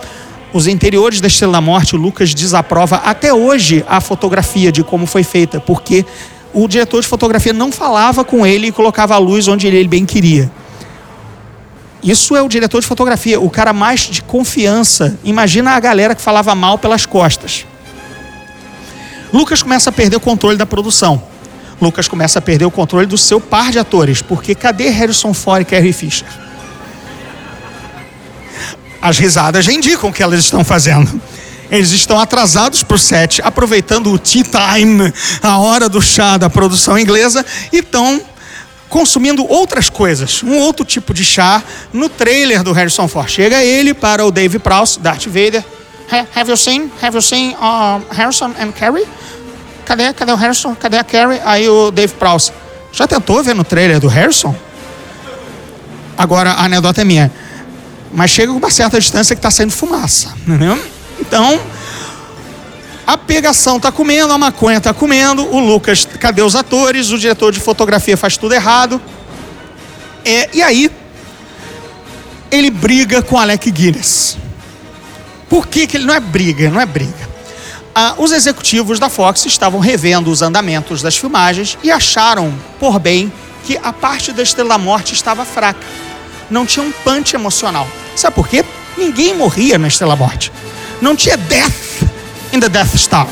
[0.53, 5.05] Os interiores da Estrela da Morte, o Lucas desaprova até hoje a fotografia de como
[5.05, 6.05] foi feita, porque
[6.53, 10.05] o diretor de fotografia não falava com ele e colocava a luz onde ele bem
[10.05, 10.51] queria.
[12.01, 15.17] Isso é o diretor de fotografia, o cara mais de confiança.
[15.23, 17.65] Imagina a galera que falava mal pelas costas.
[19.33, 21.21] Lucas começa a perder o controle da produção.
[21.81, 25.61] Lucas começa a perder o controle do seu par de atores, porque cadê Harrison Ford
[25.61, 26.27] e Carrie Fisher?
[29.01, 31.21] As risadas já indicam o que elas estão fazendo.
[31.71, 36.49] Eles estão atrasados para o set, aproveitando o tea time, a hora do chá da
[36.49, 38.19] produção inglesa, e estão
[38.89, 41.63] consumindo outras coisas, um outro tipo de chá
[41.93, 43.29] no trailer do Harrison Ford.
[43.29, 45.63] Chega ele para o Dave Prowse, Darth Vader.
[46.35, 46.91] Have you seen?
[47.01, 49.05] Have you seen uh, Harrison and Carrie?
[49.85, 50.11] Cadê?
[50.13, 50.75] Cadê o Harrison?
[50.75, 51.39] Cadê a Carrie?
[51.45, 52.51] Aí o Dave Prowse.
[52.91, 54.55] Já tentou ver no trailer do Harrison?
[56.17, 57.31] Agora a anedota é minha.
[58.11, 60.83] Mas chega com uma certa distância que está saindo fumaça, entendeu?
[61.19, 61.59] Então,
[63.09, 67.09] a pegação tá comendo, a maconha tá comendo, o Lucas, cadê os atores?
[67.09, 69.01] O diretor de fotografia faz tudo errado.
[70.23, 70.91] É, e aí,
[72.51, 74.37] ele briga com Alec Guinness.
[75.49, 76.69] Por que, que ele não é briga?
[76.69, 77.27] Não é briga.
[77.95, 83.33] Ah, os executivos da Fox estavam revendo os andamentos das filmagens e acharam, por bem,
[83.65, 85.83] que a parte da Estrela Morte estava fraca.
[86.47, 87.87] Não tinha um punch emocional.
[88.15, 88.63] Sabe por quê?
[88.95, 90.51] Ninguém morria na Estrela Morte.
[91.01, 92.07] Não tinha death
[92.53, 93.27] in the Death Star.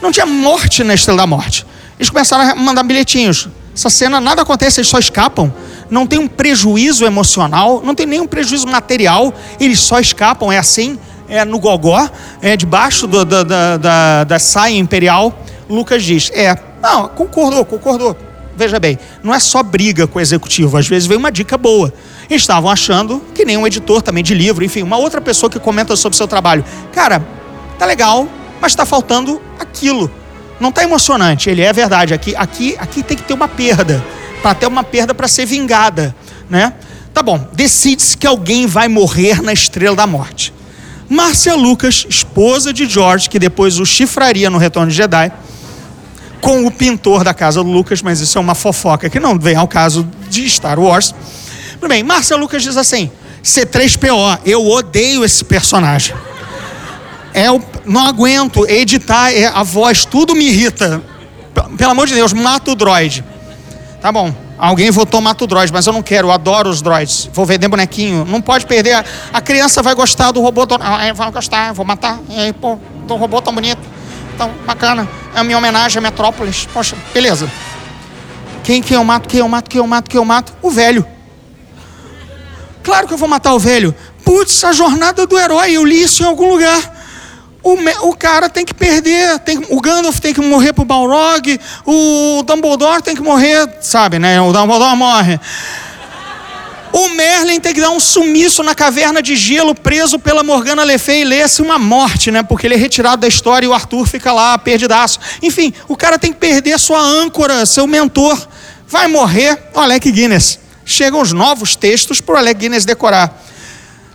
[0.00, 1.66] Não tinha morte na Estrela da Morte.
[1.98, 3.48] Eles começaram a mandar bilhetinhos.
[3.74, 5.52] Essa cena nada acontece, eles só escapam.
[5.90, 10.50] Não tem um prejuízo emocional, não tem nenhum prejuízo material, eles só escapam.
[10.50, 10.98] É assim,
[11.28, 12.08] é no gogó,
[12.42, 15.36] é debaixo do, da, da, da, da saia imperial.
[15.68, 18.16] Lucas diz: É, não, concordou, concordou.
[18.56, 21.92] Veja bem, não é só briga com o executivo, às vezes vem uma dica boa.
[22.28, 25.60] Eles estavam achando que nem um editor também de livro, enfim, uma outra pessoa que
[25.60, 26.64] comenta sobre o seu trabalho.
[26.92, 27.24] Cara,
[27.78, 28.26] tá legal,
[28.60, 30.10] mas está faltando aquilo.
[30.60, 31.48] Não está emocionante.
[31.48, 32.14] Ele é verdade.
[32.14, 34.04] Aqui, aqui, aqui tem que ter uma perda
[34.42, 36.14] para ter uma perda para ser vingada,
[36.48, 36.72] né?
[37.12, 37.48] Tá bom.
[37.52, 40.52] Decide-se que alguém vai morrer na Estrela da Morte.
[41.08, 45.32] Márcia Lucas, esposa de George, que depois o chifraria no Retorno de Jedi,
[46.40, 49.56] com o pintor da casa do Lucas, mas isso é uma fofoca que não vem
[49.56, 51.14] ao caso de Star Wars.
[51.72, 53.10] Tudo bem, Márcia Lucas diz assim:
[53.42, 56.14] C3PO, eu odeio esse personagem.
[57.32, 61.02] É o, não aguento editar é, a voz, tudo me irrita.
[61.76, 63.24] Pelo amor de Deus, mata o droid.
[64.00, 67.28] Tá bom, alguém votou mata o droid, mas eu não quero, eu adoro os droids.
[67.32, 68.24] Vou vender bonequinho.
[68.24, 68.92] Não pode perder.
[68.92, 70.66] A, a criança vai gostar do robô.
[70.66, 72.20] Do, ah, vai gostar, vou matar.
[72.28, 73.80] E aí, pô, do robô tão bonito,
[74.36, 75.08] tão bacana.
[75.34, 76.68] É a minha homenagem a Metrópolis.
[76.72, 77.50] Poxa, beleza.
[78.62, 80.52] Quem que eu mato, quem eu mato, quem eu mato, quem eu mato?
[80.62, 81.04] O velho.
[82.82, 83.94] Claro que eu vou matar o velho.
[84.24, 86.97] Putz, a jornada do herói, eu li isso em algum lugar.
[87.62, 87.74] O,
[88.08, 93.02] o, cara tem que perder, tem, o Gandalf tem que morrer pro Balrog, o Dumbledore
[93.02, 94.40] tem que morrer, sabe, né?
[94.40, 95.40] O Dumbledore morre.
[96.92, 100.98] O Merlin tem que dar um sumiço na caverna de gelo, preso pela Morgana Le
[100.98, 102.42] Fay e lê-se uma morte, né?
[102.42, 105.20] Porque ele é retirado da história e o Arthur fica lá perdidaço.
[105.42, 108.48] Enfim, o cara tem que perder sua âncora, seu mentor.
[108.86, 110.58] Vai morrer o Alec Guinness.
[110.84, 113.38] Chegam os novos textos para o Alec Guinness decorar.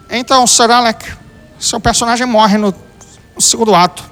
[0.09, 1.05] Então, Sir Alec,
[1.59, 2.73] seu personagem morre no
[3.35, 4.03] o segundo ato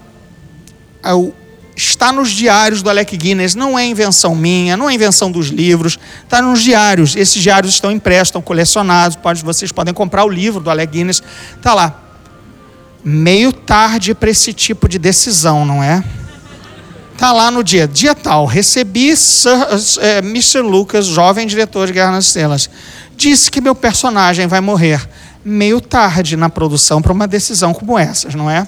[1.03, 1.33] é o,
[1.75, 5.97] está nos diários do Alec Guinness, não é invenção minha, não é invenção dos livros,
[6.23, 7.15] está nos diários.
[7.15, 11.21] Esses diários estão impressos, estão colecionados, pode, vocês podem comprar o livro do Alec Guinness,
[11.55, 11.99] está lá.
[13.03, 16.03] Meio tarde para esse tipo de decisão, não é?
[17.13, 19.51] Está lá no dia, dia tal, recebi Sir,
[19.99, 20.61] é, Mr.
[20.61, 22.69] Lucas, jovem diretor de Guerra nas Estrelas,
[23.15, 25.07] disse que meu personagem vai morrer.
[25.43, 28.67] Meio tarde na produção para uma decisão como essas, não é?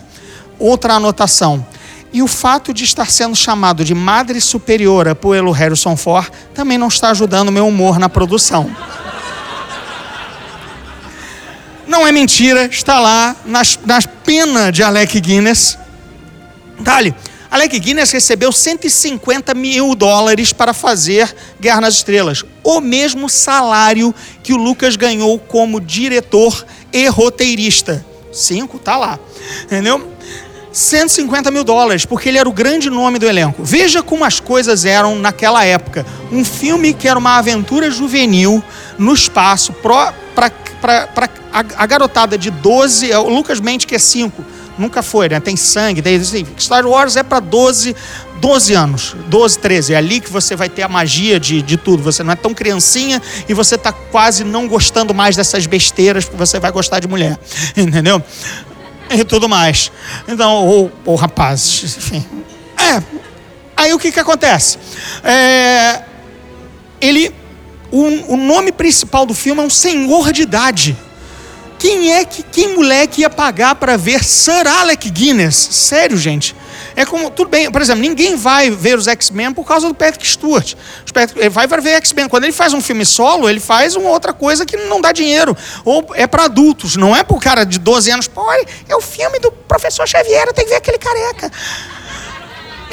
[0.60, 1.66] Outra anotação.
[2.14, 6.88] E o fato de estar sendo chamado de Madre Superiora pelo Harrison Ford também não
[6.88, 8.70] está ajudando meu humor na produção.
[11.88, 15.78] Não é mentira, está lá nas, nas penas de Alec Guinness.
[16.80, 17.14] Dali,
[17.50, 24.54] Alec Guinness recebeu 150 mil dólares para fazer Guerra nas Estrelas, o mesmo salário que
[24.54, 28.04] o Lucas ganhou como diretor e roteirista.
[28.32, 29.20] Cinco, tá lá.
[29.66, 30.13] Entendeu?
[30.74, 33.64] 150 mil dólares, porque ele era o grande nome do elenco.
[33.64, 36.04] Veja como as coisas eram naquela época.
[36.32, 38.62] Um filme que era uma aventura juvenil
[38.98, 40.14] no espaço, para
[41.54, 44.44] a, a garotada de 12, é o Lucas mente que é 5,
[44.78, 45.40] nunca foi, né?
[45.40, 46.20] Tem sangue, tem,
[46.60, 47.96] Star Wars é para 12,
[48.42, 49.94] 12 anos, 12, 13.
[49.94, 52.02] É ali que você vai ter a magia de, de tudo.
[52.04, 56.38] Você não é tão criancinha e você tá quase não gostando mais dessas besteiras, porque
[56.38, 57.38] você vai gostar de mulher.
[57.78, 58.22] Entendeu?
[59.18, 59.92] E tudo mais.
[60.28, 62.26] Então, ou, ou rapazes, enfim.
[62.78, 63.02] É.
[63.76, 64.78] Aí o que que acontece?
[65.24, 66.02] É,
[67.00, 67.34] ele.
[67.92, 70.98] O, o nome principal do filme é um senhor de idade.
[71.78, 75.56] Quem é que, quem moleque ia pagar para ver Sir Alec Guinness?
[75.56, 76.56] Sério, gente.
[76.96, 80.28] É como, tudo bem, por exemplo, ninguém vai ver os X-Men por causa do Patrick
[80.28, 80.76] Stewart.
[81.36, 82.30] Ele vai para ver X-Men.
[82.30, 85.56] Quando ele faz um filme solo, ele faz uma outra coisa que não dá dinheiro.
[85.84, 88.28] Ou é para adultos, não é pro cara de 12 anos.
[88.28, 91.52] Pô, é o filme do professor Xavier, tem que ver aquele careca.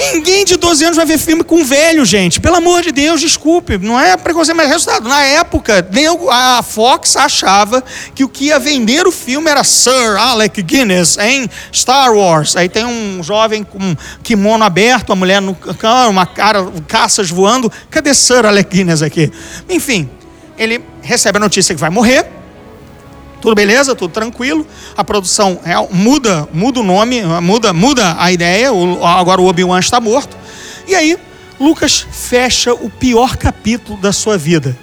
[0.01, 2.40] Ninguém de 12 anos vai ver filme com velho, gente.
[2.40, 3.76] Pelo amor de Deus, desculpe.
[3.76, 5.07] Não é preconceito, mas resultado.
[5.07, 5.86] Na época,
[6.30, 7.84] a Fox achava
[8.14, 12.57] que o que ia vender o filme era Sir Alec Guinness em Star Wars.
[12.57, 17.70] Aí tem um jovem com kimono aberto, a mulher no cão, uma cara, caças voando.
[17.90, 19.30] Cadê Sir Alec Guinness aqui?
[19.68, 20.09] Enfim,
[20.57, 22.39] ele recebe a notícia que vai morrer.
[23.41, 24.66] Tudo beleza, tudo tranquilo.
[24.97, 28.72] A produção é, muda, muda o nome, muda, muda a ideia.
[28.72, 30.36] O- agora o Obi-Wan está morto.
[30.86, 31.16] E aí,
[31.59, 34.76] Lucas fecha o pior capítulo da sua vida.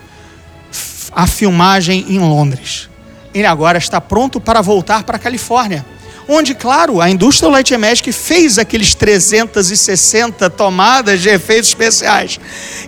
[1.11, 2.89] A filmagem em Londres.
[3.33, 5.85] Ele agora está pronto para voltar para a Califórnia.
[6.29, 12.37] Onde, claro, a indústria Light Magic fez aqueles 360 tomadas de efeitos especiais.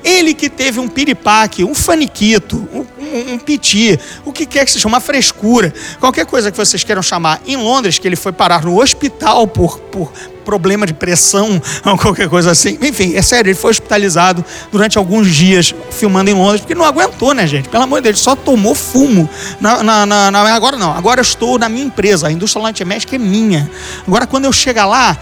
[0.03, 2.67] Ele que teve um piripaque, um faniquito,
[3.13, 7.01] um, um piti, o que quer que seja, uma frescura, qualquer coisa que vocês queiram
[7.01, 10.11] chamar, em Londres, que ele foi parar no hospital por, por
[10.45, 12.77] problema de pressão ou qualquer coisa assim.
[12.81, 17.33] Enfim, é sério, ele foi hospitalizado durante alguns dias filmando em Londres, porque não aguentou,
[17.33, 17.69] né, gente?
[17.69, 19.29] Pelo amor de Deus, só tomou fumo.
[19.59, 23.13] Na, na- na- na- agora não, agora eu estou na minha empresa, a indústria Magic
[23.13, 23.69] é minha.
[24.07, 25.17] Agora, quando eu chegar lá,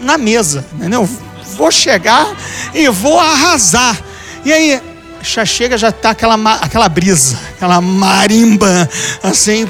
[0.00, 1.08] na mesa, entendeu?
[1.56, 2.26] Vou chegar
[2.74, 3.96] e vou arrasar.
[4.44, 4.80] E aí,
[5.34, 8.88] já chega, já tá aquela, aquela brisa, aquela marimba,
[9.22, 9.66] assim,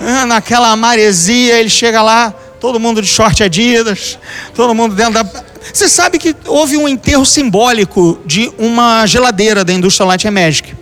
[0.00, 2.30] ah, naquela maresia, ele chega lá,
[2.60, 4.18] todo mundo de short Adidas,
[4.54, 5.24] todo mundo dentro da...
[5.72, 10.74] Você sabe que houve um enterro simbólico de uma geladeira da indústria Light Magic.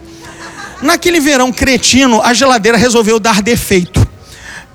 [0.83, 4.07] Naquele verão cretino, a geladeira resolveu dar defeito.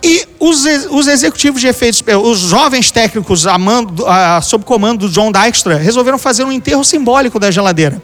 [0.04, 5.08] E os, os executivos de efeitos, eh, os jovens técnicos a mando- a- sob comando
[5.08, 8.02] do John Dykstra, resolveram fazer um enterro simbólico da geladeira.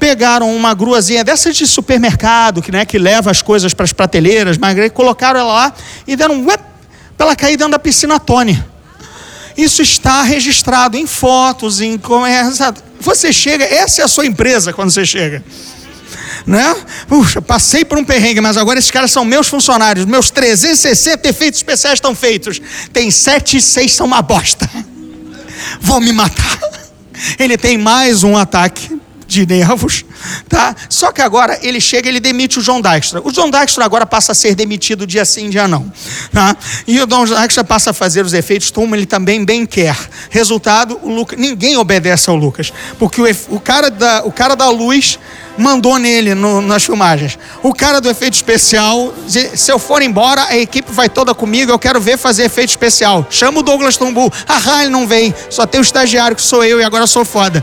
[0.00, 4.58] Pegaram uma gruazinha dessas de supermercado, que, né, que leva as coisas para as prateleiras,
[4.58, 5.74] mas colocaram ela lá
[6.06, 6.60] e deram um uep,
[7.16, 8.60] para ela cair dentro da piscina Tony.
[9.56, 12.00] Isso está registrado em fotos, em?
[12.98, 15.44] Você chega, essa é a sua empresa quando você chega
[16.46, 16.74] né?
[17.06, 20.06] Puxa, passei por um perrengue, mas agora esses caras são meus funcionários.
[20.06, 22.60] Meus 360 efeitos especiais estão feitos.
[22.92, 24.68] Tem sete e seis são uma bosta.
[25.80, 26.58] Vão me matar.
[27.38, 28.98] Ele tem mais um ataque
[29.30, 30.04] de nervos,
[30.48, 30.74] tá?
[30.88, 33.20] Só que agora ele chega, ele demite o John Dykstra.
[33.24, 35.90] O John Dykstra agora passa a ser demitido dia sim, dia não,
[36.32, 36.56] tá?
[36.86, 39.96] E o John Dykstra passa a fazer os efeitos como ele também bem quer.
[40.30, 44.68] Resultado, o Lucas, ninguém obedece ao Lucas, porque o, o cara da, o cara da
[44.68, 45.18] luz
[45.56, 47.38] mandou nele no- nas filmagens.
[47.62, 51.78] O cara do efeito especial, se, eu for embora, a equipe vai toda comigo, eu
[51.78, 53.26] quero ver fazer efeito especial.
[53.30, 54.32] Chama o Douglas Tumbu.
[54.48, 55.34] Ah, ele não vem.
[55.50, 57.62] Só tem o estagiário que sou eu e agora sou foda.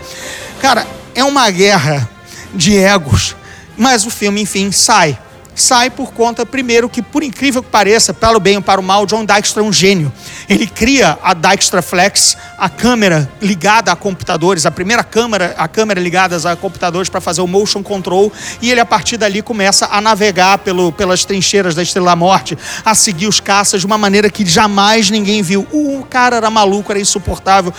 [0.62, 0.86] Cara,
[1.18, 2.08] é uma guerra
[2.54, 3.36] de egos,
[3.76, 5.18] mas o filme, enfim, sai.
[5.56, 8.84] Sai por conta, primeiro, que por incrível que pareça, para o bem ou para o
[8.84, 10.14] mal, John Dykstra é um gênio.
[10.48, 16.00] Ele cria a Dykstra Flex, a câmera ligada a computadores, a primeira câmera, a câmera
[16.00, 20.00] ligada a computadores para fazer o motion control, e ele a partir dali começa a
[20.00, 22.56] navegar pelo, pelas trincheiras da Estrela Morte,
[22.86, 25.66] a seguir os caças de uma maneira que jamais ninguém viu.
[25.72, 27.74] O cara era maluco, era insuportável.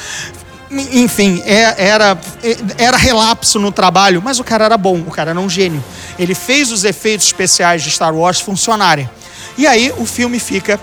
[0.71, 2.19] Enfim, é- era,
[2.77, 5.83] era relapso no trabalho, mas o cara era bom, o cara era um gênio.
[6.19, 9.09] Ele fez os efeitos especiais de Star Wars funcionarem.
[9.57, 10.79] E aí o filme fica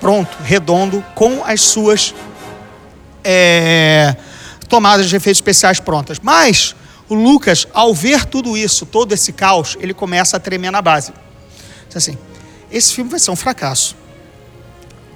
[0.00, 2.14] pronto, redondo, com as suas
[3.24, 4.14] é,
[4.68, 6.18] tomadas de efeitos especiais prontas.
[6.20, 6.74] Mas
[7.08, 11.12] o Lucas, ao ver tudo isso, todo esse caos, ele começa a tremer na base.
[11.88, 12.18] Diz assim:
[12.70, 14.01] esse filme vai ser um fracasso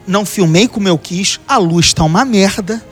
[0.07, 2.82] não filmei como eu quis, a luz está uma merda,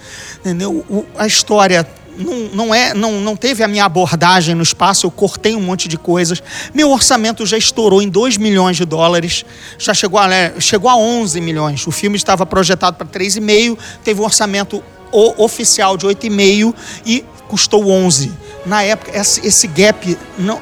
[0.41, 0.85] entendeu?
[0.89, 1.87] O- a história
[2.17, 2.35] não,
[2.67, 5.97] não, é, não, não teve a minha abordagem no espaço, eu cortei um monte de
[5.99, 6.43] coisas.
[6.73, 9.45] Meu orçamento já estourou em 2 milhões de dólares,
[9.79, 11.87] já chegou a, né, chegou a 11 milhões.
[11.87, 16.75] O filme estava projetado para 3,5, teve um orçamento oficial de 8,5
[17.07, 18.33] e custou 11.
[18.67, 20.61] Na época, esse, esse gap não,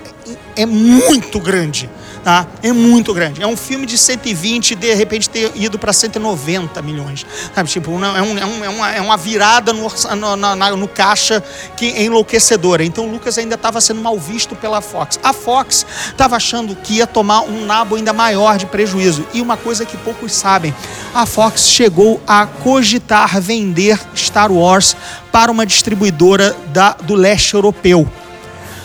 [0.57, 1.88] é muito grande.
[2.25, 2.47] Tá?
[2.62, 3.43] É muito grande.
[3.43, 7.27] É um filme de 120 de repente ter ido para 190 milhões.
[7.53, 7.68] Sabe?
[7.68, 11.43] Tipo, é, é, um, é, uma, é uma virada no, no, na, no caixa
[11.77, 12.85] que é enlouquecedora.
[12.85, 15.18] Então Lucas ainda estava sendo mal visto pela Fox.
[15.23, 19.27] A Fox estava achando que ia tomar um nabo ainda maior de prejuízo.
[19.35, 20.73] E uma coisa que poucos sabem:
[21.12, 24.97] a Fox chegou a cogitar vender Star Wars
[25.33, 28.09] para uma distribuidora da, do leste europeu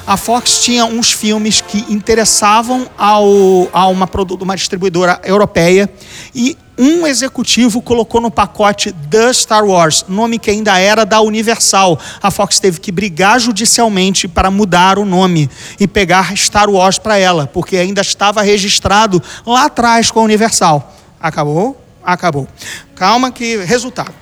[0.07, 5.89] a Fox tinha uns filmes que interessavam ao, a uma, uma distribuidora europeia
[6.33, 11.99] e um executivo colocou no pacote The Star Wars, nome que ainda era da Universal.
[12.21, 17.17] A Fox teve que brigar judicialmente para mudar o nome e pegar Star Wars para
[17.17, 20.95] ela, porque ainda estava registrado lá atrás com a Universal.
[21.19, 21.83] Acabou?
[22.01, 22.47] Acabou.
[22.95, 24.13] Calma que resultado.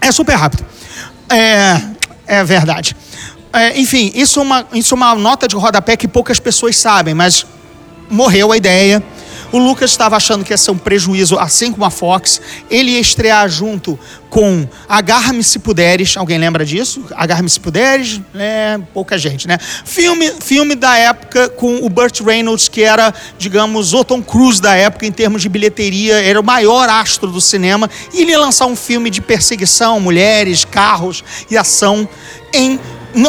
[0.00, 0.64] É super rápido.
[1.28, 1.80] É,
[2.26, 2.94] é verdade.
[3.52, 7.14] É, enfim, isso é, uma, isso é uma nota de rodapé que poucas pessoas sabem,
[7.14, 7.44] mas
[8.08, 9.02] morreu a ideia.
[9.52, 12.40] O Lucas estava achando que ia ser um prejuízo, assim como a Fox.
[12.70, 13.98] Ele ia estrear junto
[14.28, 16.16] com Agarra-me se puderes.
[16.16, 17.04] Alguém lembra disso?
[17.16, 18.20] Agarra-me se puderes?
[18.32, 19.58] É, pouca gente, né?
[19.58, 24.76] Filme, filme da época com o Burt Reynolds, que era, digamos, o Tom Cruise da
[24.76, 27.90] época em termos de bilheteria, era o maior astro do cinema.
[28.14, 32.08] E ele ia lançar um filme de perseguição, mulheres, carros e ação
[32.54, 32.78] em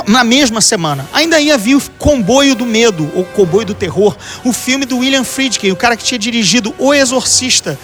[0.07, 1.07] na mesma semana.
[1.13, 5.23] Ainda ia vir o Comboio do Medo, ou Comboio do Terror, o filme do William
[5.23, 7.77] Friedkin, o cara que tinha dirigido O Exorcista.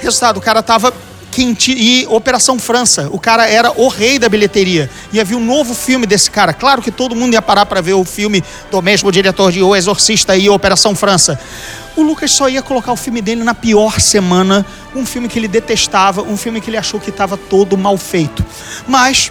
[0.00, 0.92] Resultado, o cara tava
[1.30, 3.08] quente e Operação França.
[3.12, 4.90] O cara era o rei da bilheteria.
[5.12, 6.52] Ia vir um novo filme desse cara.
[6.52, 9.74] Claro que todo mundo ia parar para ver o filme do mesmo diretor de O
[9.74, 11.40] Exorcista e Operação França.
[11.96, 15.48] O Lucas só ia colocar o filme dele na pior semana, um filme que ele
[15.48, 18.44] detestava, um filme que ele achou que estava todo mal feito.
[18.86, 19.30] Mas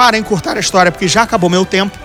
[0.00, 1.98] para encurtar a história, porque já acabou meu tempo,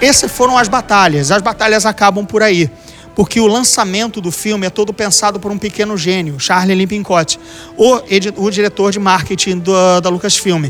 [0.00, 1.32] essas foram as batalhas.
[1.32, 2.70] As batalhas acabam por aí.
[3.16, 7.40] Porque o lançamento do filme é todo pensado por um pequeno gênio, Charlie Limpincotti,
[7.76, 8.00] o,
[8.36, 10.66] o diretor de marketing do, da Lucasfilm.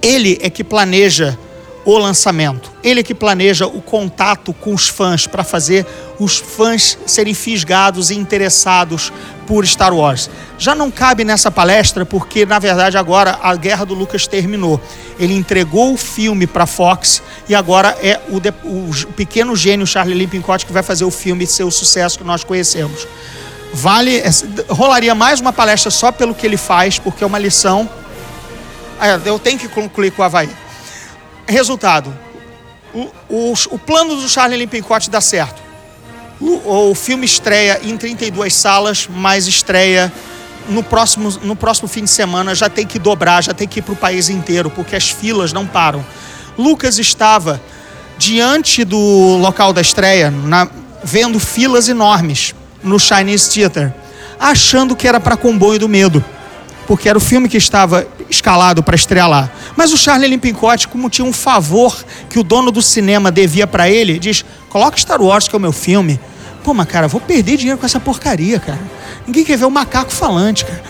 [0.00, 1.38] Ele é que planeja
[1.84, 2.70] o lançamento.
[2.82, 5.86] Ele que planeja o contato com os fãs para fazer
[6.18, 9.12] os fãs serem fisgados e interessados
[9.46, 10.30] por Star Wars.
[10.58, 14.80] Já não cabe nessa palestra porque na verdade agora a guerra do Lucas terminou.
[15.18, 20.16] Ele entregou o filme para Fox e agora é o, de, o pequeno gênio Charlie
[20.16, 23.06] Limpincotti que vai fazer o filme ser o sucesso que nós conhecemos.
[23.72, 24.22] Vale,
[24.68, 27.88] rolaria mais uma palestra só pelo que ele faz, porque é uma lição.
[29.00, 30.50] É, eu tenho que concluir com o Havaí.
[31.50, 32.16] Resultado:
[32.94, 35.60] o, o, o plano do Charlie Limpincotti dá certo.
[36.40, 40.10] O, o, filme estreia em 32 salas, mas estreia
[40.68, 42.54] no próximo, no próximo fim de semana.
[42.54, 45.52] Já tem que dobrar, já tem que ir para o país inteiro, porque as filas
[45.52, 46.04] não param.
[46.56, 47.60] Lucas estava
[48.16, 50.68] diante do local da estreia, na,
[51.02, 53.92] vendo filas enormes no Chinese Theater,
[54.38, 56.24] achando que era para comboio do medo
[56.90, 59.48] porque era o filme que estava escalado para estrear lá.
[59.76, 61.96] Mas o Charlie Limpincotti, como tinha um favor
[62.28, 65.60] que o dono do cinema devia para ele, diz: coloca Star Wars, que é o
[65.60, 66.18] meu filme.
[66.64, 68.80] Pô, mas cara, vou perder dinheiro com essa porcaria, cara.
[69.24, 70.82] Ninguém quer ver o macaco falante, cara.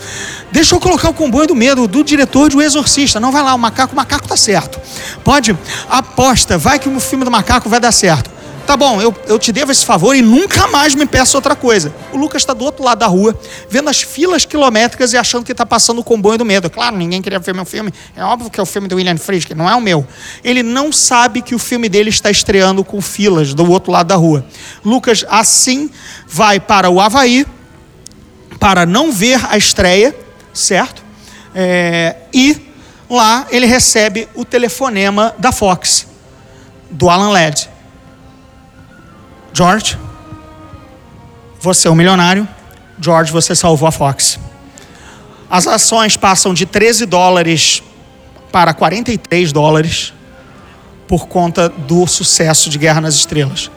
[0.51, 3.21] Deixa eu colocar o comboio do medo do diretor de O Exorcista.
[3.21, 4.81] Não vai lá, o macaco, o macaco tá certo.
[5.23, 5.55] Pode?
[5.87, 8.40] Aposta, vai que o filme do macaco vai dar certo
[8.71, 11.93] tá bom, eu, eu te devo esse favor e nunca mais me peça outra coisa.
[12.13, 13.37] O Lucas está do outro lado da rua,
[13.69, 16.71] vendo as filas quilométricas e achando que está passando o comboio do medo.
[16.71, 17.93] Claro, ninguém queria ver meu filme.
[18.15, 20.07] É óbvio que é o filme do William Friedkin, não é o meu.
[20.45, 24.15] Ele não sabe que o filme dele está estreando com filas do outro lado da
[24.15, 24.47] rua.
[24.85, 25.91] Lucas, assim,
[26.29, 27.45] vai para o Havaí
[28.61, 30.15] para não ver a estreia,
[30.55, 31.03] certo?
[31.53, 32.57] É, e
[33.11, 36.07] lá ele recebe o telefonema da Fox,
[36.89, 37.70] do Alan Ladd
[39.53, 39.99] George,
[41.61, 42.49] você é um milionário.
[43.01, 44.39] George, você salvou a Fox.
[45.51, 47.83] As ações passam de 13 dólares
[48.53, 50.13] para 43 dólares
[51.09, 53.71] por conta do sucesso de Guerra nas Estrelas.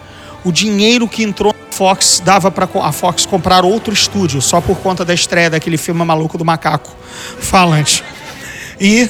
[0.43, 4.77] O dinheiro que entrou na Fox dava para a Fox comprar outro estúdio só por
[4.77, 6.95] conta da estreia daquele filme maluco do macaco
[7.39, 8.03] falante.
[8.79, 9.09] E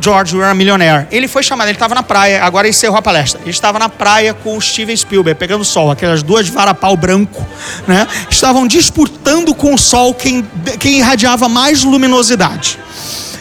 [0.00, 1.06] George, We're a Millionaire.
[1.10, 3.40] Ele foi chamado, ele estava na praia, agora encerrou a palestra.
[3.40, 7.46] Ele estava na praia com o Steven Spielberg, pegando sol, aquelas duas varapau branco,
[7.86, 8.06] né?
[8.30, 10.46] Estavam disputando com o sol quem,
[10.78, 12.78] quem irradiava mais luminosidade.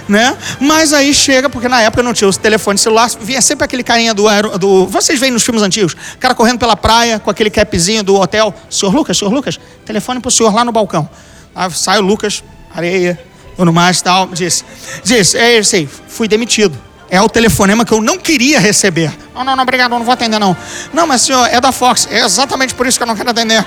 [0.07, 0.37] Né?
[0.61, 4.13] Mas aí chega, porque na época não tinha os telefones celular, vinha sempre aquele carinha
[4.13, 4.23] do,
[4.57, 4.87] do.
[4.87, 8.55] Vocês veem nos filmes antigos, cara correndo pela praia com aquele capzinho do hotel.
[8.69, 11.09] Senhor Lucas, senhor Lucas, telefone pro senhor lá no balcão.
[11.53, 12.41] Aí sai o Lucas,
[12.73, 13.19] areia,
[13.57, 14.27] tudo mais tal.
[14.27, 14.63] Disse,
[15.03, 16.87] disse, é, eu sei, fui demitido.
[17.09, 19.11] É o telefonema que eu não queria receber.
[19.33, 20.57] Não, não, não, obrigado, não vou atender, não.
[20.93, 22.05] Não, mas senhor, é da Fox.
[22.11, 23.65] É exatamente por isso que eu não quero atender.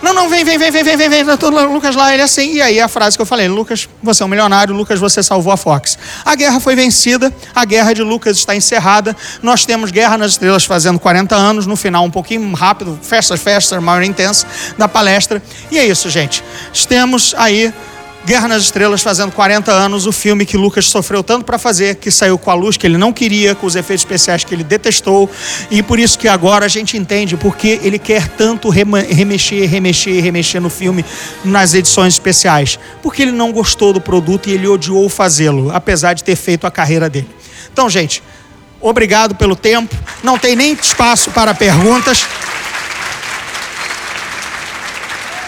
[0.00, 1.24] Não, não, vem, vem, vem, vem, vem, vem, vem.
[1.66, 2.54] Lucas lá, ele é assim.
[2.54, 5.52] E aí a frase que eu falei: Lucas, você é um milionário, Lucas, você salvou
[5.52, 5.98] a Fox.
[6.24, 9.16] A guerra foi vencida, a guerra de Lucas está encerrada.
[9.42, 13.80] Nós temos Guerra nas Estrelas fazendo 40 anos, no final um pouquinho rápido, festa, festa,
[13.80, 14.46] maior intensa
[14.78, 15.42] da palestra.
[15.72, 16.44] E é isso, gente.
[16.88, 17.72] Temos aí
[18.24, 22.10] Guerra nas Estrelas fazendo 40 anos, o filme que Lucas sofreu tanto para fazer, que
[22.10, 25.28] saiu com a luz que ele não queria, com os efeitos especiais que ele detestou,
[25.70, 30.60] e por isso que agora a gente entende porque ele quer tanto remexer, remexer, remexer
[30.60, 31.04] no filme
[31.42, 36.22] nas edições especiais, porque ele não gostou do produto e ele odiou fazê-lo, apesar de
[36.22, 37.28] ter feito a carreira dele.
[37.72, 38.22] Então, gente,
[38.82, 39.96] obrigado pelo tempo.
[40.22, 42.26] Não tem nem espaço para perguntas.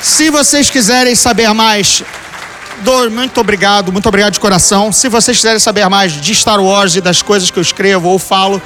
[0.00, 2.02] Se vocês quiserem saber mais
[3.10, 4.92] muito obrigado, muito obrigado de coração.
[4.92, 8.18] Se vocês quiserem saber mais de Star Wars e das coisas que eu escrevo ou
[8.18, 8.60] falo,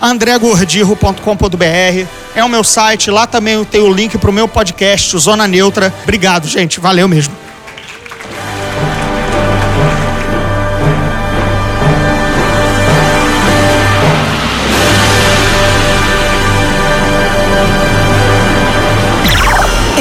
[0.00, 3.10] andregordirro.com.br é o meu site.
[3.10, 5.94] Lá também tem o link para o meu podcast, Zona Neutra.
[6.02, 6.80] Obrigado, gente.
[6.80, 7.37] Valeu mesmo.